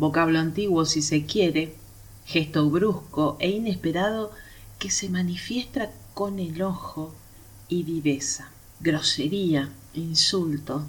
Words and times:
vocablo 0.00 0.38
antiguo 0.38 0.86
si 0.86 1.02
se 1.02 1.26
quiere, 1.26 1.74
gesto 2.24 2.70
brusco 2.70 3.36
e 3.38 3.50
inesperado 3.50 4.32
que 4.78 4.90
se 4.90 5.10
manifiesta 5.10 5.90
con 6.14 6.38
el 6.38 6.62
ojo 6.62 7.14
y 7.68 7.82
viveza, 7.82 8.48
grosería, 8.80 9.68
insulto, 9.92 10.86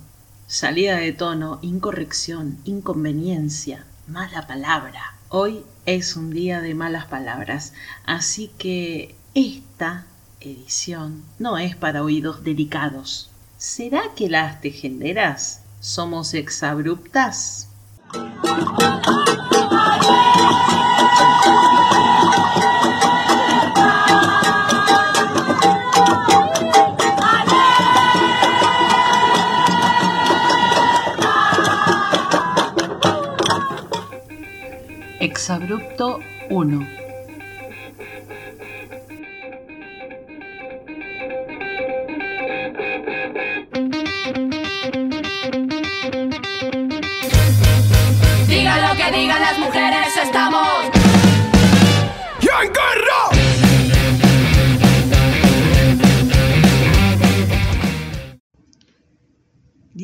salida 0.48 0.96
de 0.96 1.12
tono, 1.12 1.60
incorrección, 1.62 2.58
inconveniencia, 2.64 3.86
mala 4.08 4.48
palabra. 4.48 5.18
Hoy 5.28 5.66
es 5.86 6.16
un 6.16 6.30
día 6.32 6.62
de 6.62 6.74
malas 6.74 7.08
palabras, 7.08 7.74
así 8.06 8.50
que 8.58 9.14
esta 9.36 10.06
edición 10.40 11.22
no 11.38 11.58
es 11.58 11.76
para 11.76 12.02
oídos 12.02 12.46
delicados. 12.46 13.30
¿Será 13.58 14.04
que 14.16 14.30
las 14.30 14.62
tejenderas 14.62 15.64
somos 15.82 16.34
exabruptas? 16.34 17.68
Exabrupto 35.20 36.20
1 36.50 37.01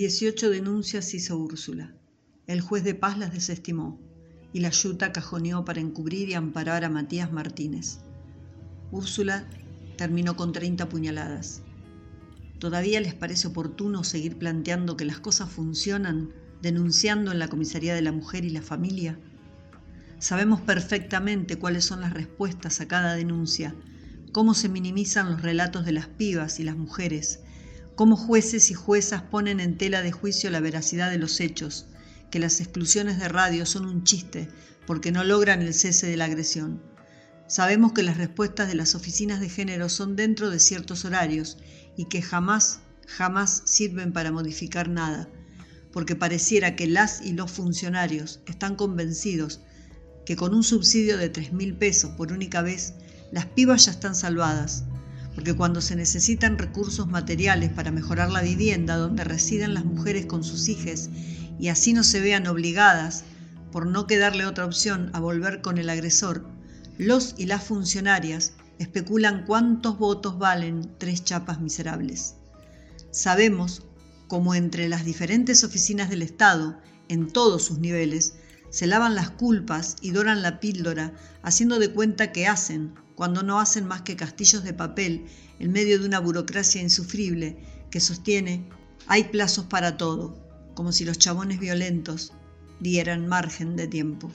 18 0.08 0.52
denuncias 0.52 1.14
hizo 1.14 1.38
Úrsula. 1.38 1.94
El 2.46 2.62
juez 2.62 2.86
de 2.86 2.96
paz 2.96 3.18
las 3.18 3.34
desestimó 3.34 4.00
y 4.54 4.62
la 4.62 4.70
yuta 4.70 5.12
cajoneó 5.12 5.66
para 5.66 5.82
encubrir 5.82 6.30
y 6.30 6.34
amparar 6.34 6.86
a 6.86 6.90
Matías 6.90 7.30
Martínez. 7.34 8.00
Úrsula 8.90 9.46
terminó 9.98 10.38
con 10.38 10.54
30 10.54 10.88
puñaladas. 10.88 11.62
¿Todavía 12.58 13.02
les 13.02 13.16
parece 13.16 13.50
oportuno 13.50 14.06
seguir 14.06 14.38
planteando 14.38 14.96
que 14.96 15.04
las 15.04 15.20
cosas 15.20 15.50
funcionan, 15.50 16.30
denunciando 16.62 17.34
en 17.34 17.40
la 17.40 17.50
comisaría 17.50 17.94
de 17.94 18.02
la 18.02 18.14
mujer 18.14 18.46
y 18.46 18.52
la 18.52 18.62
familia? 18.62 19.20
Sabemos 20.20 20.62
perfectamente 20.62 21.58
cuáles 21.58 21.84
son 21.84 22.00
las 22.00 22.14
respuestas 22.14 22.80
a 22.80 22.88
cada 22.88 23.16
denuncia, 23.16 23.76
cómo 24.32 24.54
se 24.54 24.70
minimizan 24.70 25.30
los 25.30 25.42
relatos 25.42 25.84
de 25.84 25.92
las 25.92 26.08
pibas 26.08 26.62
y 26.62 26.64
las 26.64 26.78
mujeres, 26.78 27.42
cómo 27.98 28.16
jueces 28.16 28.70
y 28.70 28.76
juezas 28.76 29.24
ponen 29.24 29.60
en 29.60 29.76
tela 29.76 30.04
de 30.04 30.12
juicio 30.12 30.52
la 30.52 30.60
veracidad 30.60 31.10
de 31.10 31.18
los 31.18 31.40
hechos, 31.40 31.88
que 32.30 32.38
las 32.38 32.62
exclusiones 32.62 33.18
de 33.18 33.28
radio 33.28 33.66
son 33.66 33.88
un 33.88 34.04
chiste 34.04 34.50
porque 34.86 35.12
no 35.12 35.24
logran 35.24 35.64
el 35.64 35.74
cese 35.74 36.06
de 36.06 36.16
la 36.16 36.26
agresión. 36.26 36.80
Sabemos 37.48 37.94
que 37.94 38.04
las 38.04 38.18
respuestas 38.18 38.68
de 38.68 38.76
las 38.76 38.94
oficinas 38.94 39.40
de 39.40 39.50
género 39.50 39.90
son 39.90 40.16
dentro 40.16 40.52
de 40.52 40.60
ciertos 40.60 41.06
horarios 41.06 41.58
y 41.98 42.06
que 42.06 42.22
jamás, 42.22 42.82
jamás 43.08 43.64
sirven 43.66 44.14
para 44.14 44.32
modificar 44.32 44.90
nada, 44.90 45.28
porque 45.92 46.16
pareciera 46.16 46.76
que 46.76 46.86
las 46.86 47.22
y 47.22 47.34
los 47.34 47.50
funcionarios 47.52 48.42
están 48.46 48.76
convencidos 48.76 49.62
que 50.24 50.36
con 50.36 50.54
un 50.54 50.64
subsidio 50.64 51.18
de 51.18 51.30
tres 51.30 51.52
mil 51.52 51.76
pesos 51.76 52.12
por 52.12 52.32
única 52.32 52.62
vez, 52.62 52.94
las 53.32 53.48
pibas 53.48 53.86
ya 53.86 53.92
están 53.92 54.14
salvadas, 54.14 54.84
porque 55.38 55.54
cuando 55.54 55.82
se 55.82 55.96
necesitan 55.96 56.58
recursos 56.58 57.06
materiales 57.06 57.70
para 57.70 57.92
mejorar 57.92 58.32
la 58.32 58.42
vivienda 58.42 58.98
donde 58.98 59.24
residen 59.24 59.76
las 59.76 59.86
mujeres 59.86 60.26
con 60.26 60.44
sus 60.44 60.68
hijas 60.68 61.12
y 61.60 61.68
así 61.68 61.94
no 61.94 62.04
se 62.04 62.22
vean 62.22 62.48
obligadas, 62.48 63.24
por 63.72 63.86
no 63.86 64.08
quedarle 64.08 64.48
otra 64.48 64.66
opción, 64.66 65.12
a 65.14 65.20
volver 65.20 65.62
con 65.62 65.78
el 65.78 65.92
agresor, 65.92 66.50
los 66.98 67.36
y 67.38 67.46
las 67.46 67.64
funcionarias 67.64 68.54
especulan 68.80 69.46
cuántos 69.46 70.00
votos 70.00 70.40
valen 70.40 70.90
tres 70.98 71.24
chapas 71.24 71.62
miserables. 71.62 72.34
Sabemos 73.12 73.84
cómo 74.28 74.56
entre 74.56 74.90
las 74.90 75.06
diferentes 75.06 75.64
oficinas 75.64 76.10
del 76.10 76.24
Estado, 76.24 76.80
en 77.10 77.28
todos 77.28 77.64
sus 77.64 77.78
niveles, 77.78 78.38
se 78.72 78.88
lavan 78.88 79.14
las 79.14 79.30
culpas 79.30 79.98
y 80.02 80.10
doran 80.10 80.42
la 80.42 80.60
píldora, 80.60 81.14
haciendo 81.44 81.78
de 81.78 81.92
cuenta 81.92 82.32
que 82.32 82.48
hacen, 82.48 82.96
cuando 83.18 83.42
no 83.42 83.60
hacen 83.60 83.88
más 83.88 84.04
que 84.04 84.16
castillos 84.16 84.64
de 84.64 84.76
papel 84.76 85.26
en 85.58 85.72
medio 85.72 85.98
de 86.00 86.06
una 86.06 86.20
burocracia 86.20 86.84
insufrible 86.84 87.58
que 87.90 88.00
sostiene 88.00 88.70
hay 89.08 89.24
plazos 89.24 89.66
para 89.66 89.98
todo, 89.98 90.38
como 90.76 90.92
si 90.92 91.04
los 91.04 91.18
chabones 91.18 91.60
violentos 91.60 92.32
dieran 92.80 93.26
margen 93.26 93.76
de 93.76 93.88
tiempo. 93.88 94.32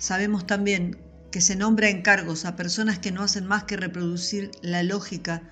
Sabemos 0.00 0.48
también 0.48 0.98
que 1.30 1.40
se 1.40 1.54
nombra 1.54 1.90
encargos 1.90 2.44
a 2.44 2.56
personas 2.56 2.98
que 2.98 3.12
no 3.12 3.22
hacen 3.22 3.46
más 3.46 3.64
que 3.64 3.76
reproducir 3.76 4.50
la 4.62 4.82
lógica 4.82 5.48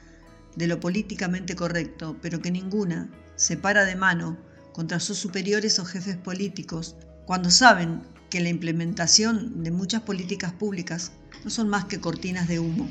de 0.56 0.66
lo 0.66 0.80
políticamente 0.80 1.54
correcto, 1.54 2.16
pero 2.20 2.40
que 2.40 2.50
ninguna 2.50 3.08
se 3.36 3.56
para 3.58 3.84
de 3.84 3.94
mano 3.94 4.36
contra 4.72 4.98
sus 4.98 5.18
superiores 5.18 5.78
o 5.78 5.84
jefes 5.84 6.16
políticos 6.16 6.96
cuando 7.26 7.48
saben 7.48 8.02
que 8.28 8.40
la 8.40 8.48
implementación 8.48 9.62
de 9.62 9.70
muchas 9.70 10.02
políticas 10.02 10.52
públicas 10.52 11.12
no 11.44 11.50
son 11.50 11.68
más 11.68 11.84
que 11.86 12.00
cortinas 12.00 12.48
de 12.48 12.60
humo. 12.60 12.88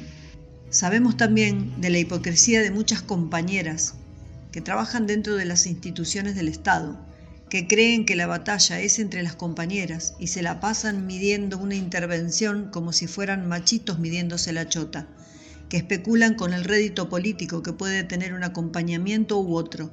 Sabemos 0.69 1.17
también 1.17 1.79
de 1.81 1.89
la 1.89 1.99
hipocresía 1.99 2.61
de 2.61 2.71
muchas 2.71 3.01
compañeras 3.01 3.95
que 4.51 4.61
trabajan 4.61 5.07
dentro 5.07 5.35
de 5.35 5.45
las 5.45 5.65
instituciones 5.65 6.35
del 6.35 6.47
Estado 6.47 6.99
que 7.49 7.67
creen 7.67 8.05
que 8.05 8.15
la 8.15 8.27
batalla 8.27 8.79
es 8.79 8.99
entre 8.99 9.23
las 9.23 9.35
compañeras 9.35 10.13
y 10.19 10.28
se 10.28 10.43
la 10.43 10.59
pasan 10.59 11.07
midiendo 11.07 11.57
una 11.57 11.75
intervención 11.75 12.69
como 12.69 12.93
si 12.93 13.07
fueran 13.07 13.47
machitos 13.47 13.97
midiéndose 13.97 14.53
la 14.53 14.69
chota, 14.69 15.07
que 15.67 15.78
especulan 15.78 16.35
con 16.35 16.53
el 16.53 16.63
rédito 16.63 17.09
político 17.09 17.63
que 17.63 17.73
puede 17.73 18.03
tener 18.03 18.34
un 18.34 18.43
acompañamiento 18.43 19.40
u 19.40 19.55
otro, 19.55 19.91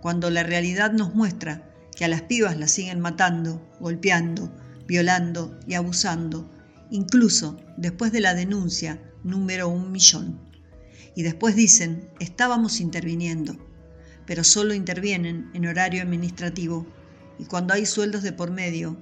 cuando 0.00 0.30
la 0.30 0.42
realidad 0.42 0.92
nos 0.92 1.14
muestra 1.14 1.70
que 1.94 2.06
a 2.06 2.08
las 2.08 2.22
pibas 2.22 2.58
las 2.58 2.70
siguen 2.70 3.00
matando, 3.00 3.60
golpeando, 3.80 4.50
violando 4.86 5.58
y 5.66 5.74
abusando, 5.74 6.50
incluso 6.94 7.60
después 7.76 8.12
de 8.12 8.20
la 8.20 8.34
denuncia 8.34 9.00
número 9.22 9.68
un 9.68 9.92
millón. 9.92 10.40
Y 11.14 11.22
después 11.22 11.54
dicen, 11.54 12.08
estábamos 12.18 12.80
interviniendo 12.80 13.56
pero 14.26 14.44
solo 14.44 14.74
intervienen 14.74 15.50
en 15.54 15.66
horario 15.66 16.02
administrativo 16.02 16.86
y 17.38 17.44
cuando 17.44 17.74
hay 17.74 17.86
sueldos 17.86 18.22
de 18.22 18.32
por 18.32 18.50
medio, 18.50 18.96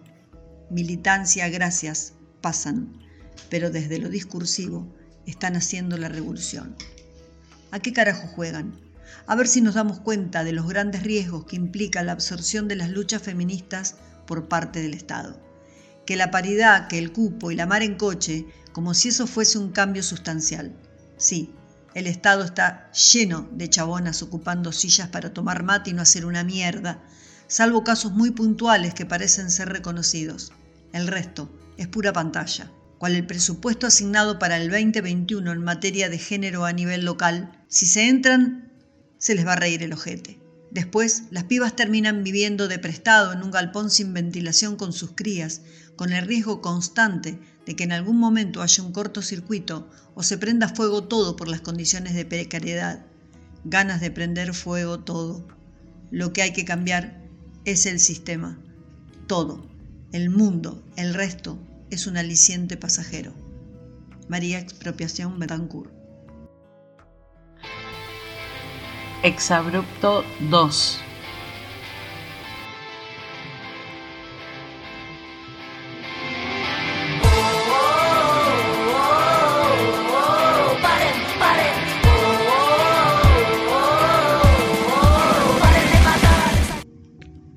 militancia, 0.71 1.49
gracias, 1.49 2.15
pasan, 2.41 2.99
pero 3.49 3.71
desde 3.71 3.99
lo 3.99 4.09
discursivo 4.09 4.93
están 5.27 5.56
haciendo 5.56 5.97
la 5.97 6.09
revolución. 6.09 6.75
¿A 7.71 7.79
qué 7.79 7.93
carajo 7.93 8.27
juegan? 8.27 8.75
A 9.27 9.37
ver 9.37 9.47
si 9.47 9.61
nos 9.61 9.75
damos 9.75 10.00
cuenta 10.00 10.44
de 10.44 10.53
los 10.53 10.67
grandes 10.67 11.03
riesgos 11.03 11.44
que 11.44 11.56
implica 11.56 12.03
la 12.03 12.12
absorción 12.12 12.67
de 12.67 12.77
las 12.77 12.91
luchas 12.91 13.23
feministas 13.23 13.97
por 14.27 14.49
parte 14.49 14.81
del 14.83 14.94
Estado, 14.94 15.41
que 16.12 16.17
la 16.19 16.31
paridad, 16.31 16.88
que 16.88 16.99
el 16.99 17.11
cupo 17.11 17.50
y 17.50 17.56
la 17.56 17.64
mar 17.64 17.82
en 17.82 17.94
coche, 17.94 18.44
como 18.73 18.93
si 18.93 19.09
eso 19.09 19.26
fuese 19.26 19.56
un 19.56 19.73
cambio 19.73 20.03
sustancial. 20.03 20.76
Sí, 21.17 21.55
el 21.94 22.06
Estado 22.06 22.44
está 22.44 22.93
lleno 22.93 23.49
de 23.50 23.70
chabonas 23.70 24.20
ocupando 24.20 24.73
sillas 24.73 25.09
para 25.09 25.32
tomar 25.32 25.62
mate 25.62 25.88
y 25.88 25.94
no 25.94 26.03
hacer 26.03 26.26
una 26.26 26.44
mierda, 26.44 27.03
salvo 27.47 27.82
casos 27.82 28.12
muy 28.12 28.31
puntuales 28.31 28.93
que 28.93 29.06
parecen 29.06 29.50
ser 29.50 29.70
reconocidos. 29.70 30.53
El 30.93 31.06
resto 31.06 31.49
es 31.79 31.88
pura 31.88 32.12
pantalla. 32.12 32.70
Cual 32.99 33.15
el 33.15 33.26
presupuesto 33.26 33.87
asignado 33.87 34.38
para 34.38 34.58
el 34.58 34.69
2021 34.69 35.50
en 35.50 35.65
materia 35.65 36.11
de 36.11 36.19
género 36.19 36.67
a 36.67 36.75
nivel 36.75 37.06
local, 37.06 37.58
si 37.69 37.87
se 37.87 38.11
entran, 38.11 38.70
se 39.17 39.35
les 39.35 39.47
va 39.47 39.55
a 39.55 39.56
reír 39.56 39.82
el 39.82 39.94
ojete. 39.94 40.42
Después, 40.72 41.24
las 41.30 41.44
pibas 41.44 41.76
terminan 41.76 42.24
viviendo 42.24 42.66
de 42.66 42.78
prestado 42.78 43.32
en 43.32 43.42
un 43.42 43.50
galpón 43.50 43.90
sin 43.90 44.14
ventilación 44.14 44.76
con 44.76 44.94
sus 44.94 45.12
crías, 45.12 45.60
con 45.96 46.14
el 46.14 46.26
riesgo 46.26 46.62
constante 46.62 47.38
de 47.66 47.76
que 47.76 47.84
en 47.84 47.92
algún 47.92 48.19
momento 48.19 48.62
haya 48.62 48.82
un 48.82 48.92
cortocircuito 48.92 49.90
o 50.14 50.22
se 50.22 50.38
prenda 50.38 50.70
fuego 50.70 51.04
todo 51.04 51.36
por 51.36 51.48
las 51.48 51.60
condiciones 51.60 52.14
de 52.14 52.24
precariedad. 52.24 53.04
Ganas 53.64 54.00
de 54.00 54.10
prender 54.10 54.54
fuego 54.54 55.00
todo. 55.00 55.46
Lo 56.10 56.32
que 56.32 56.40
hay 56.40 56.54
que 56.54 56.64
cambiar 56.64 57.22
es 57.66 57.84
el 57.84 58.00
sistema. 58.00 58.58
Todo. 59.26 59.66
El 60.10 60.30
mundo, 60.30 60.82
el 60.96 61.12
resto, 61.12 61.58
es 61.90 62.06
un 62.06 62.16
aliciente 62.16 62.78
pasajero. 62.78 63.34
María 64.28 64.58
Expropiación 64.58 65.38
Betancourt. 65.38 66.01
Exabrupto 69.22 70.24
2. 70.50 71.00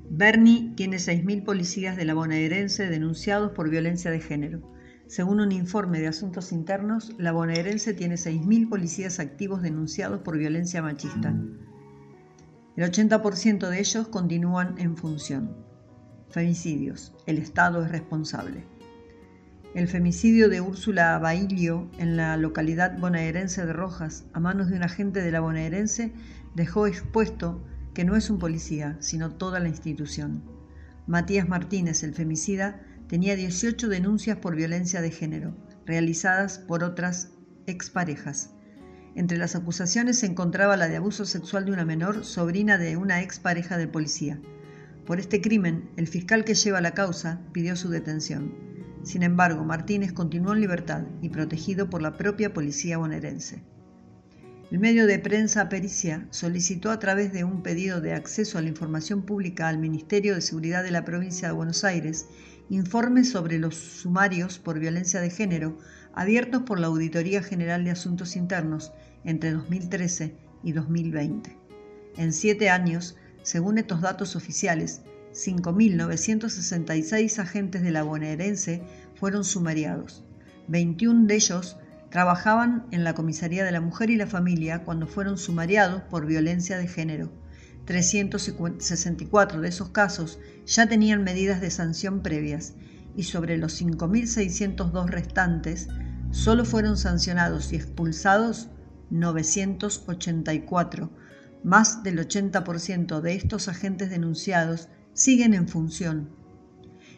Bernie 0.08 0.72
tiene 0.76 0.96
6.000 0.96 1.44
policías 1.44 1.96
de 1.96 2.04
la 2.04 2.14
bonaerense 2.14 2.88
denunciados 2.88 3.50
por 3.50 3.68
violencia 3.68 4.12
de 4.12 4.20
género. 4.20 4.75
Según 5.08 5.40
un 5.40 5.52
informe 5.52 6.00
de 6.00 6.08
Asuntos 6.08 6.50
Internos, 6.50 7.14
la 7.16 7.30
bonaerense 7.30 7.94
tiene 7.94 8.16
6.000 8.16 8.68
policías 8.68 9.20
activos 9.20 9.62
denunciados 9.62 10.20
por 10.20 10.36
violencia 10.36 10.82
machista. 10.82 11.32
El 12.76 12.90
80% 12.90 13.68
de 13.68 13.78
ellos 13.78 14.08
continúan 14.08 14.74
en 14.78 14.96
función. 14.96 15.56
Femicidios. 16.28 17.14
El 17.24 17.38
Estado 17.38 17.84
es 17.84 17.90
responsable. 17.92 18.64
El 19.74 19.86
femicidio 19.86 20.48
de 20.48 20.60
Úrsula 20.60 21.16
Bailio 21.18 21.88
en 21.98 22.16
la 22.16 22.36
localidad 22.36 22.98
bonaerense 22.98 23.64
de 23.64 23.72
Rojas, 23.72 24.24
a 24.32 24.40
manos 24.40 24.70
de 24.70 24.76
un 24.76 24.82
agente 24.82 25.22
de 25.22 25.30
la 25.30 25.40
bonaerense, 25.40 26.12
dejó 26.56 26.88
expuesto 26.88 27.64
que 27.94 28.04
no 28.04 28.16
es 28.16 28.28
un 28.28 28.40
policía, 28.40 28.96
sino 28.98 29.30
toda 29.30 29.60
la 29.60 29.68
institución. 29.68 30.42
Matías 31.06 31.48
Martínez, 31.48 32.02
el 32.02 32.12
femicida, 32.12 32.85
tenía 33.08 33.36
18 33.36 33.88
denuncias 33.88 34.38
por 34.38 34.56
violencia 34.56 35.00
de 35.00 35.10
género, 35.10 35.54
realizadas 35.86 36.58
por 36.58 36.82
otras 36.82 37.30
exparejas. 37.66 38.50
Entre 39.14 39.38
las 39.38 39.56
acusaciones 39.56 40.18
se 40.18 40.26
encontraba 40.26 40.76
la 40.76 40.88
de 40.88 40.96
abuso 40.96 41.24
sexual 41.24 41.64
de 41.64 41.72
una 41.72 41.84
menor, 41.84 42.24
sobrina 42.24 42.76
de 42.78 42.96
una 42.96 43.22
expareja 43.22 43.78
de 43.78 43.88
policía. 43.88 44.40
Por 45.06 45.20
este 45.20 45.40
crimen, 45.40 45.88
el 45.96 46.08
fiscal 46.08 46.44
que 46.44 46.54
lleva 46.54 46.80
la 46.80 46.94
causa 46.94 47.40
pidió 47.52 47.76
su 47.76 47.88
detención. 47.88 48.54
Sin 49.04 49.22
embargo, 49.22 49.64
Martínez 49.64 50.12
continuó 50.12 50.52
en 50.52 50.60
libertad 50.60 51.04
y 51.22 51.28
protegido 51.28 51.88
por 51.88 52.02
la 52.02 52.16
propia 52.16 52.52
policía 52.52 52.98
bonaerense. 52.98 53.62
El 54.68 54.80
medio 54.80 55.06
de 55.06 55.20
prensa 55.20 55.68
Pericia 55.68 56.26
solicitó 56.30 56.90
a 56.90 56.98
través 56.98 57.32
de 57.32 57.44
un 57.44 57.62
pedido 57.62 58.00
de 58.00 58.14
acceso 58.14 58.58
a 58.58 58.62
la 58.62 58.68
información 58.68 59.22
pública 59.22 59.68
al 59.68 59.78
Ministerio 59.78 60.34
de 60.34 60.40
Seguridad 60.40 60.82
de 60.82 60.90
la 60.90 61.04
provincia 61.04 61.46
de 61.46 61.54
Buenos 61.54 61.84
Aires 61.84 62.26
informes 62.68 63.30
sobre 63.30 63.58
los 63.58 63.76
sumarios 63.76 64.58
por 64.58 64.78
violencia 64.78 65.20
de 65.20 65.30
género 65.30 65.78
abiertos 66.14 66.62
por 66.62 66.80
la 66.80 66.88
Auditoría 66.88 67.42
General 67.42 67.84
de 67.84 67.90
Asuntos 67.90 68.36
Internos 68.36 68.92
entre 69.24 69.52
2013 69.52 70.34
y 70.62 70.72
2020. 70.72 71.56
En 72.16 72.32
siete 72.32 72.70
años, 72.70 73.16
según 73.42 73.78
estos 73.78 74.00
datos 74.00 74.34
oficiales, 74.34 75.02
5.966 75.32 77.38
agentes 77.38 77.82
de 77.82 77.90
la 77.90 78.02
bonaerense 78.02 78.82
fueron 79.14 79.44
sumariados. 79.44 80.24
21 80.68 81.26
de 81.26 81.34
ellos 81.34 81.76
trabajaban 82.10 82.86
en 82.90 83.04
la 83.04 83.14
Comisaría 83.14 83.64
de 83.64 83.72
la 83.72 83.80
Mujer 83.80 84.10
y 84.10 84.16
la 84.16 84.26
Familia 84.26 84.82
cuando 84.84 85.06
fueron 85.06 85.36
sumariados 85.36 86.02
por 86.02 86.26
violencia 86.26 86.78
de 86.78 86.88
género 86.88 87.30
364 87.86 89.60
de 89.60 89.68
esos 89.68 89.90
casos 89.90 90.38
ya 90.66 90.88
tenían 90.88 91.24
medidas 91.24 91.60
de 91.60 91.70
sanción 91.70 92.20
previas 92.20 92.74
y 93.16 93.22
sobre 93.22 93.56
los 93.56 93.80
5.602 93.80 95.06
restantes 95.06 95.88
solo 96.32 96.64
fueron 96.64 96.96
sancionados 96.96 97.72
y 97.72 97.76
expulsados 97.76 98.68
984. 99.10 101.10
Más 101.62 102.02
del 102.02 102.18
80% 102.18 103.20
de 103.20 103.34
estos 103.34 103.68
agentes 103.68 104.10
denunciados 104.10 104.88
siguen 105.14 105.54
en 105.54 105.68
función. 105.68 106.30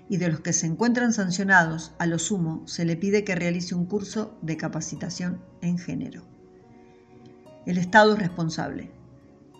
Y 0.08 0.18
de 0.18 0.28
los 0.28 0.40
que 0.40 0.52
se 0.52 0.66
encuentran 0.66 1.12
sancionados, 1.12 1.92
a 1.98 2.06
lo 2.06 2.18
sumo 2.18 2.66
se 2.66 2.84
le 2.84 2.96
pide 2.96 3.24
que 3.24 3.34
realice 3.34 3.74
un 3.74 3.86
curso 3.86 4.38
de 4.40 4.56
capacitación 4.56 5.42
en 5.60 5.78
género. 5.78 6.24
El 7.66 7.76
Estado 7.76 8.14
es 8.14 8.18
responsable. 8.18 8.97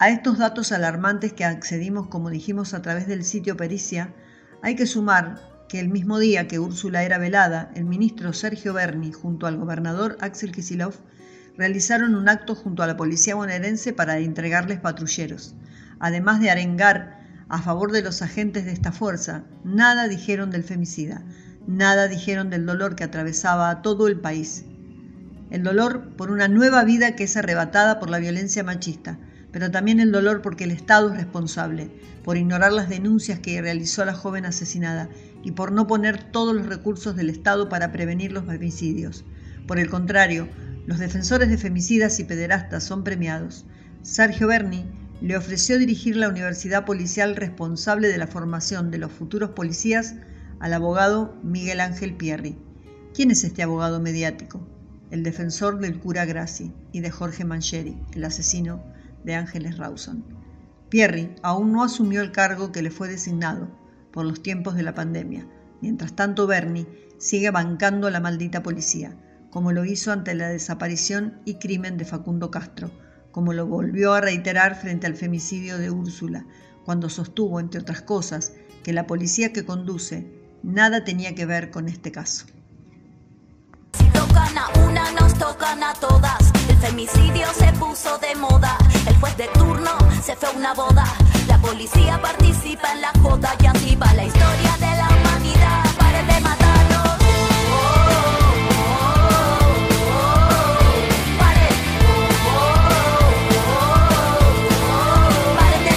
A 0.01 0.11
estos 0.11 0.39
datos 0.39 0.71
alarmantes 0.71 1.33
que 1.33 1.45
accedimos, 1.45 2.07
como 2.07 2.31
dijimos, 2.31 2.73
a 2.73 2.83
través 2.83 3.09
del 3.09 3.25
sitio 3.25 3.57
Pericia, 3.57 4.15
hay 4.63 4.77
que 4.77 4.87
sumar 4.87 5.41
que 5.69 5.81
el 5.81 5.89
mismo 5.89 6.21
día 6.21 6.47
que 6.47 6.61
Úrsula 6.61 7.03
era 7.03 7.19
velada, 7.19 7.73
el 7.75 7.85
ministro 7.85 8.33
Sergio 8.33 8.73
Berni 8.75 9.11
junto 9.11 9.49
al 9.49 9.57
gobernador 9.57 10.17
Axel 10.21 10.53
Kisilov 10.53 10.95
realizaron 11.57 12.15
un 12.15 12.29
acto 12.29 12.55
junto 12.55 12.85
a 12.85 12.87
la 12.87 12.97
policía 12.97 13.35
bonaerense 13.35 13.93
para 13.93 14.19
entregarles 14.19 14.79
patrulleros. 14.79 15.57
Además 15.99 16.39
de 16.39 16.51
arengar 16.51 17.19
a 17.49 17.61
favor 17.61 17.91
de 17.91 18.03
los 18.03 18.23
agentes 18.23 18.67
de 18.67 18.73
esta 18.73 18.93
fuerza, 18.93 19.47
nada 19.65 20.07
dijeron 20.07 20.53
del 20.53 20.63
femicida, 20.63 21.25
nada 21.67 22.07
dijeron 22.07 22.51
del 22.51 22.67
dolor 22.67 22.95
que 22.95 23.03
atravesaba 23.03 23.69
a 23.69 23.83
todo 23.83 24.07
el 24.07 24.21
país. 24.21 24.65
El 25.51 25.65
dolor 25.65 26.15
por 26.15 26.31
una 26.31 26.47
nueva 26.47 26.85
vida 26.85 27.17
que 27.17 27.25
es 27.25 27.37
arrebatada 27.37 27.99
por 27.99 28.11
la 28.11 28.19
violencia 28.19 28.63
machista, 28.63 29.19
pero 29.53 29.71
también 29.71 30.01
el 30.01 30.13
dolor 30.13 30.43
porque 30.43 30.65
el 30.65 30.71
Estado 30.71 31.11
es 31.11 31.17
responsable, 31.17 31.91
por 32.23 32.37
ignorar 32.37 32.73
las 32.73 32.89
denuncias 32.89 33.39
que 33.39 33.61
realizó 33.61 34.05
la 34.05 34.15
joven 34.15 34.45
asesinada 34.45 35.09
y 35.43 35.53
por 35.53 35.73
no 35.73 35.87
poner 35.87 36.31
todos 36.31 36.55
los 36.55 36.67
recursos 36.67 37.17
del 37.17 37.31
Estado 37.31 37.69
para 37.69 37.93
prevenir 37.93 38.33
los 38.33 38.45
femicidios. 38.45 39.25
Por 39.67 39.79
el 39.79 39.89
contrario, 39.89 40.49
los 40.87 40.99
defensores 40.99 41.49
de 41.49 41.59
femicidas 41.59 42.19
y 42.21 42.25
pederastas 42.25 42.85
son 42.85 43.05
premiados. 43.05 43.67
Sergio 44.03 44.47
Berni 44.47 44.85
le 45.21 45.37
ofreció 45.37 45.79
dirigir 45.79 46.17
la 46.17 46.29
universidad 46.29 46.85
policial 46.85 47.37
responsable 47.37 48.09
de 48.09 48.19
la 48.19 48.27
formación 48.27 48.91
de 48.91 48.99
los 48.99 49.13
futuros 49.13 49.51
policías 49.51 50.15
al 50.61 50.73
abogado 50.73 51.37
Miguel 51.43 51.81
Ángel 51.81 52.15
Pierri. 52.15 52.57
¿Quién 53.15 53.31
es 53.31 53.45
este 53.45 53.63
abogado 53.63 54.01
mediático? 54.01 54.67
El 55.11 55.23
defensor 55.23 55.79
del 55.79 55.99
cura 55.99 56.25
Grassi 56.25 56.73
y 56.93 57.01
de 57.01 57.11
Jorge 57.11 57.45
Mancheri, 57.45 57.97
el 58.15 58.25
asesino 58.25 58.83
de 59.25 59.35
Ángeles 59.35 59.79
Rawson. 59.79 60.25
Pierri 60.89 61.35
aún 61.43 61.73
no 61.73 61.83
asumió 61.83 62.23
el 62.23 62.33
cargo 62.33 62.73
que 62.73 62.83
le 62.83 62.91
fue 62.91 63.09
designado 63.09 63.69
por 64.13 64.25
los 64.25 64.43
tiempos 64.43 64.75
de 64.75 64.83
la 64.83 64.95
pandemia. 64.95 65.47
Mientras 65.81 66.15
tanto, 66.15 66.47
Bernie 66.47 66.87
sigue 67.19 67.51
bancando 67.51 68.11
la 68.11 68.21
maldita 68.21 68.63
policía, 68.63 69.17
como 69.51 69.73
lo 69.73 69.85
hizo 69.85 70.13
ante 70.13 70.35
la 70.35 70.49
desaparición 70.49 71.41
y 71.45 71.55
crimen 71.55 71.97
de 71.97 72.05
Facundo 72.05 72.51
Castro, 72.51 72.91
como 73.33 73.53
lo 73.53 73.67
volvió 73.67 74.15
a 74.15 74.21
reiterar 74.21 74.75
frente 74.75 75.07
al 75.07 75.15
femicidio 75.15 75.79
de 75.79 75.91
Úrsula, 75.91 76.47
cuando 76.85 77.09
sostuvo, 77.09 77.61
entre 77.61 77.81
otras 77.81 78.03
cosas, 78.03 78.53
que 78.83 78.93
la 78.93 79.07
policía 79.07 79.53
que 79.53 79.65
conduce 79.65 80.27
nada 80.63 81.05
tenía 81.05 81.35
que 81.35 81.47
ver 81.47 81.71
con 81.71 81.89
este 81.89 82.11
caso. 82.11 82.47
Si 83.93 84.07
tocan 84.07 84.57
a 84.57 84.69
una, 84.87 85.13
nos 85.13 85.35
tocan 85.35 85.83
a 85.83 85.93
todas. 85.95 86.58
El 86.81 86.87
femicidio 86.91 87.47
se 87.55 87.73
puso 87.73 88.19
de 88.19 88.37
moda 88.37 88.79
juez 89.21 89.37
de 89.37 89.49
turno 89.49 89.91
se 90.23 90.37
fue 90.37 90.49
a 90.49 90.53
una 90.53 90.75
boda. 90.75 91.05
La 91.49 91.59
policía 91.59 92.21
participa 92.23 92.93
en 92.93 93.01
la 93.01 93.13
joda 93.23 93.55
y 93.61 93.67
así 93.67 93.97
va 93.97 94.13
la 94.15 94.25
historia 94.25 94.77
de 94.79 94.97
la 94.97 95.09
humanidad. 95.09 95.83
Paren 95.99 96.27
de 96.27 96.41
matarnos. 96.41 97.19
Paren 105.59 105.85
de 105.85 105.93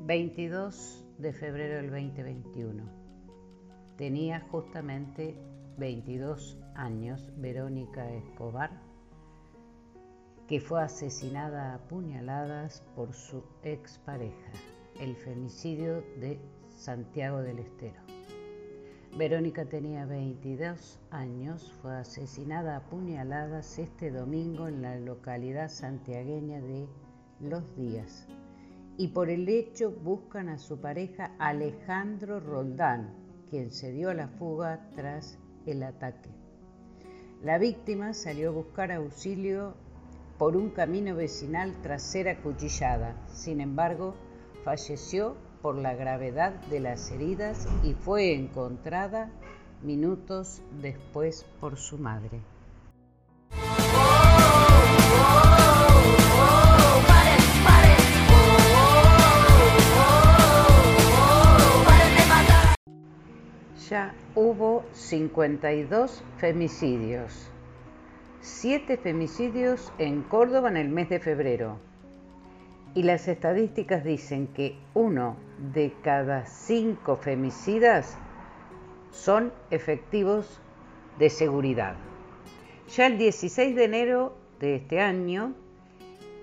matarnos.。22 0.00 1.04
de 1.18 1.32
febrero 1.32 1.76
del 1.76 1.90
2021. 1.90 2.99
Tenía 4.00 4.40
justamente 4.50 5.36
22 5.76 6.56
años 6.74 7.30
Verónica 7.36 8.10
Escobar, 8.10 8.70
que 10.48 10.58
fue 10.58 10.82
asesinada 10.82 11.74
a 11.74 11.86
puñaladas 11.86 12.82
por 12.96 13.12
su 13.12 13.44
expareja, 13.62 14.52
el 14.98 15.16
femicidio 15.16 15.96
de 16.18 16.40
Santiago 16.70 17.42
del 17.42 17.58
Estero. 17.58 18.00
Verónica 19.18 19.66
tenía 19.66 20.06
22 20.06 20.98
años, 21.10 21.70
fue 21.82 21.94
asesinada 21.98 22.78
a 22.78 22.88
puñaladas 22.88 23.78
este 23.78 24.10
domingo 24.10 24.66
en 24.66 24.80
la 24.80 24.98
localidad 24.98 25.68
santiagueña 25.68 26.62
de 26.62 26.88
Los 27.38 27.76
Días. 27.76 28.26
Y 28.96 29.08
por 29.08 29.28
el 29.28 29.46
hecho 29.50 29.90
buscan 29.90 30.48
a 30.48 30.56
su 30.56 30.80
pareja 30.80 31.34
Alejandro 31.38 32.40
Roldán, 32.40 33.28
quien 33.50 33.70
se 33.72 33.92
dio 33.92 34.10
a 34.10 34.14
la 34.14 34.28
fuga 34.28 34.88
tras 34.94 35.38
el 35.66 35.82
ataque. 35.82 36.30
La 37.42 37.58
víctima 37.58 38.14
salió 38.14 38.50
a 38.50 38.52
buscar 38.52 38.92
auxilio 38.92 39.74
por 40.38 40.56
un 40.56 40.70
camino 40.70 41.14
vecinal 41.14 41.74
tras 41.82 42.02
ser 42.02 42.28
acuchillada. 42.28 43.14
Sin 43.28 43.60
embargo, 43.60 44.14
falleció 44.64 45.36
por 45.62 45.76
la 45.76 45.94
gravedad 45.94 46.52
de 46.70 46.80
las 46.80 47.10
heridas 47.10 47.66
y 47.82 47.94
fue 47.94 48.34
encontrada 48.34 49.30
minutos 49.82 50.62
después 50.80 51.44
por 51.60 51.76
su 51.76 51.98
madre. 51.98 52.40
Hubo 64.34 64.84
52 64.92 66.22
femicidios, 66.38 67.50
7 68.40 68.96
femicidios 68.96 69.92
en 69.98 70.22
Córdoba 70.22 70.68
en 70.68 70.76
el 70.76 70.88
mes 70.88 71.08
de 71.08 71.20
febrero, 71.20 71.78
y 72.94 73.02
las 73.02 73.28
estadísticas 73.28 74.04
dicen 74.04 74.48
que 74.48 74.76
uno 74.94 75.36
de 75.72 75.92
cada 76.02 76.46
cinco 76.46 77.16
femicidas 77.16 78.16
son 79.10 79.52
efectivos 79.70 80.60
de 81.18 81.30
seguridad. 81.30 81.96
Ya 82.96 83.06
el 83.06 83.18
16 83.18 83.76
de 83.76 83.84
enero 83.84 84.36
de 84.58 84.76
este 84.76 85.00
año, 85.00 85.54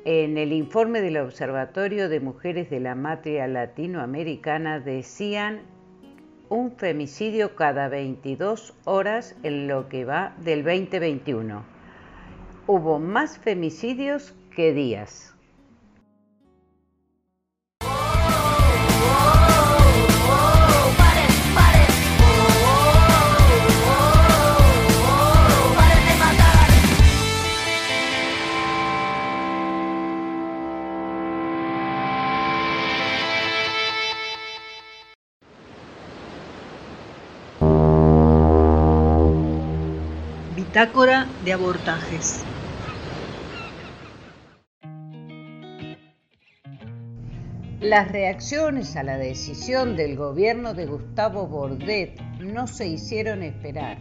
en 0.05 0.37
el 0.37 0.53
informe 0.53 1.01
del 1.01 1.17
Observatorio 1.17 2.07
de 2.07 2.21
Mujeres 2.21 2.69
de 2.69 2.79
la 2.79 2.95
Matria 2.95 3.47
Latinoamericana 3.47 4.79
decían 4.79 5.61
un 6.49 6.71
femicidio 6.71 7.55
cada 7.55 7.89
22 7.89 8.73
horas 8.85 9.35
en 9.43 9.67
lo 9.67 9.89
que 9.89 10.05
va 10.05 10.33
del 10.37 10.63
2021. 10.63 11.63
Hubo 12.67 12.99
más 12.99 13.37
femicidios 13.37 14.33
que 14.55 14.73
días. 14.73 15.36
Bitácora 40.77 41.27
de 41.43 41.53
abortajes. 41.53 42.43
Las 47.81 48.11
reacciones 48.11 48.95
a 48.95 49.01
la 49.01 49.17
decisión 49.17 49.95
del 49.95 50.15
gobierno 50.15 50.75
de 50.75 50.85
Gustavo 50.85 51.47
Bordet 51.47 52.21
no 52.41 52.67
se 52.67 52.85
hicieron 52.85 53.41
esperar 53.41 53.97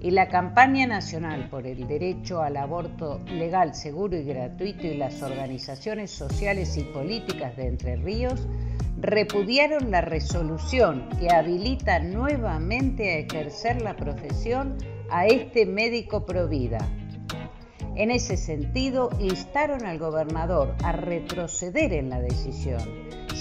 y 0.00 0.10
la 0.10 0.28
campaña 0.28 0.88
nacional 0.88 1.48
por 1.48 1.64
el 1.64 1.86
derecho 1.86 2.42
al 2.42 2.56
aborto 2.56 3.20
legal, 3.28 3.76
seguro 3.76 4.16
y 4.16 4.24
gratuito 4.24 4.84
y 4.88 4.96
las 4.96 5.22
organizaciones 5.22 6.10
sociales 6.10 6.76
y 6.76 6.82
políticas 6.82 7.56
de 7.56 7.68
Entre 7.68 7.94
Ríos 7.94 8.48
repudiaron 8.98 9.92
la 9.92 10.00
resolución 10.00 11.08
que 11.20 11.32
habilita 11.32 12.00
nuevamente 12.00 13.12
a 13.12 13.18
ejercer 13.18 13.80
la 13.80 13.94
profesión 13.94 14.76
a 15.10 15.26
este 15.26 15.66
médico 15.66 16.24
provida. 16.24 16.78
En 17.96 18.10
ese 18.10 18.36
sentido, 18.36 19.10
instaron 19.20 19.86
al 19.86 19.98
gobernador 19.98 20.74
a 20.84 20.92
retroceder 20.92 21.94
en 21.94 22.10
la 22.10 22.20
decisión, 22.20 22.82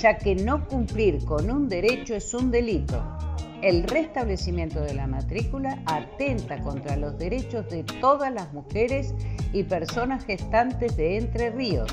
ya 0.01 0.17
que 0.17 0.35
no 0.35 0.65
cumplir 0.67 1.25
con 1.25 1.51
un 1.51 1.67
derecho 1.67 2.15
es 2.15 2.33
un 2.33 2.51
delito. 2.51 3.03
El 3.61 3.83
restablecimiento 3.83 4.79
de 4.79 4.93
la 4.93 5.07
matrícula 5.07 5.81
atenta 5.85 6.61
contra 6.61 6.95
los 6.95 7.17
derechos 7.17 7.67
de 7.69 7.83
todas 7.83 8.31
las 8.31 8.53
mujeres 8.53 9.13
y 9.51 9.63
personas 9.63 10.25
gestantes 10.25 10.95
de 10.95 11.17
Entre 11.17 11.49
Ríos, 11.49 11.91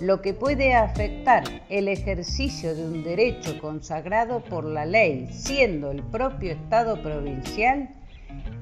lo 0.00 0.20
que 0.20 0.34
puede 0.34 0.74
afectar 0.74 1.44
el 1.70 1.88
ejercicio 1.88 2.74
de 2.74 2.84
un 2.84 3.04
derecho 3.04 3.58
consagrado 3.60 4.42
por 4.44 4.64
la 4.64 4.84
ley, 4.84 5.28
siendo 5.32 5.90
el 5.92 6.02
propio 6.02 6.52
Estado 6.52 7.00
provincial 7.02 7.88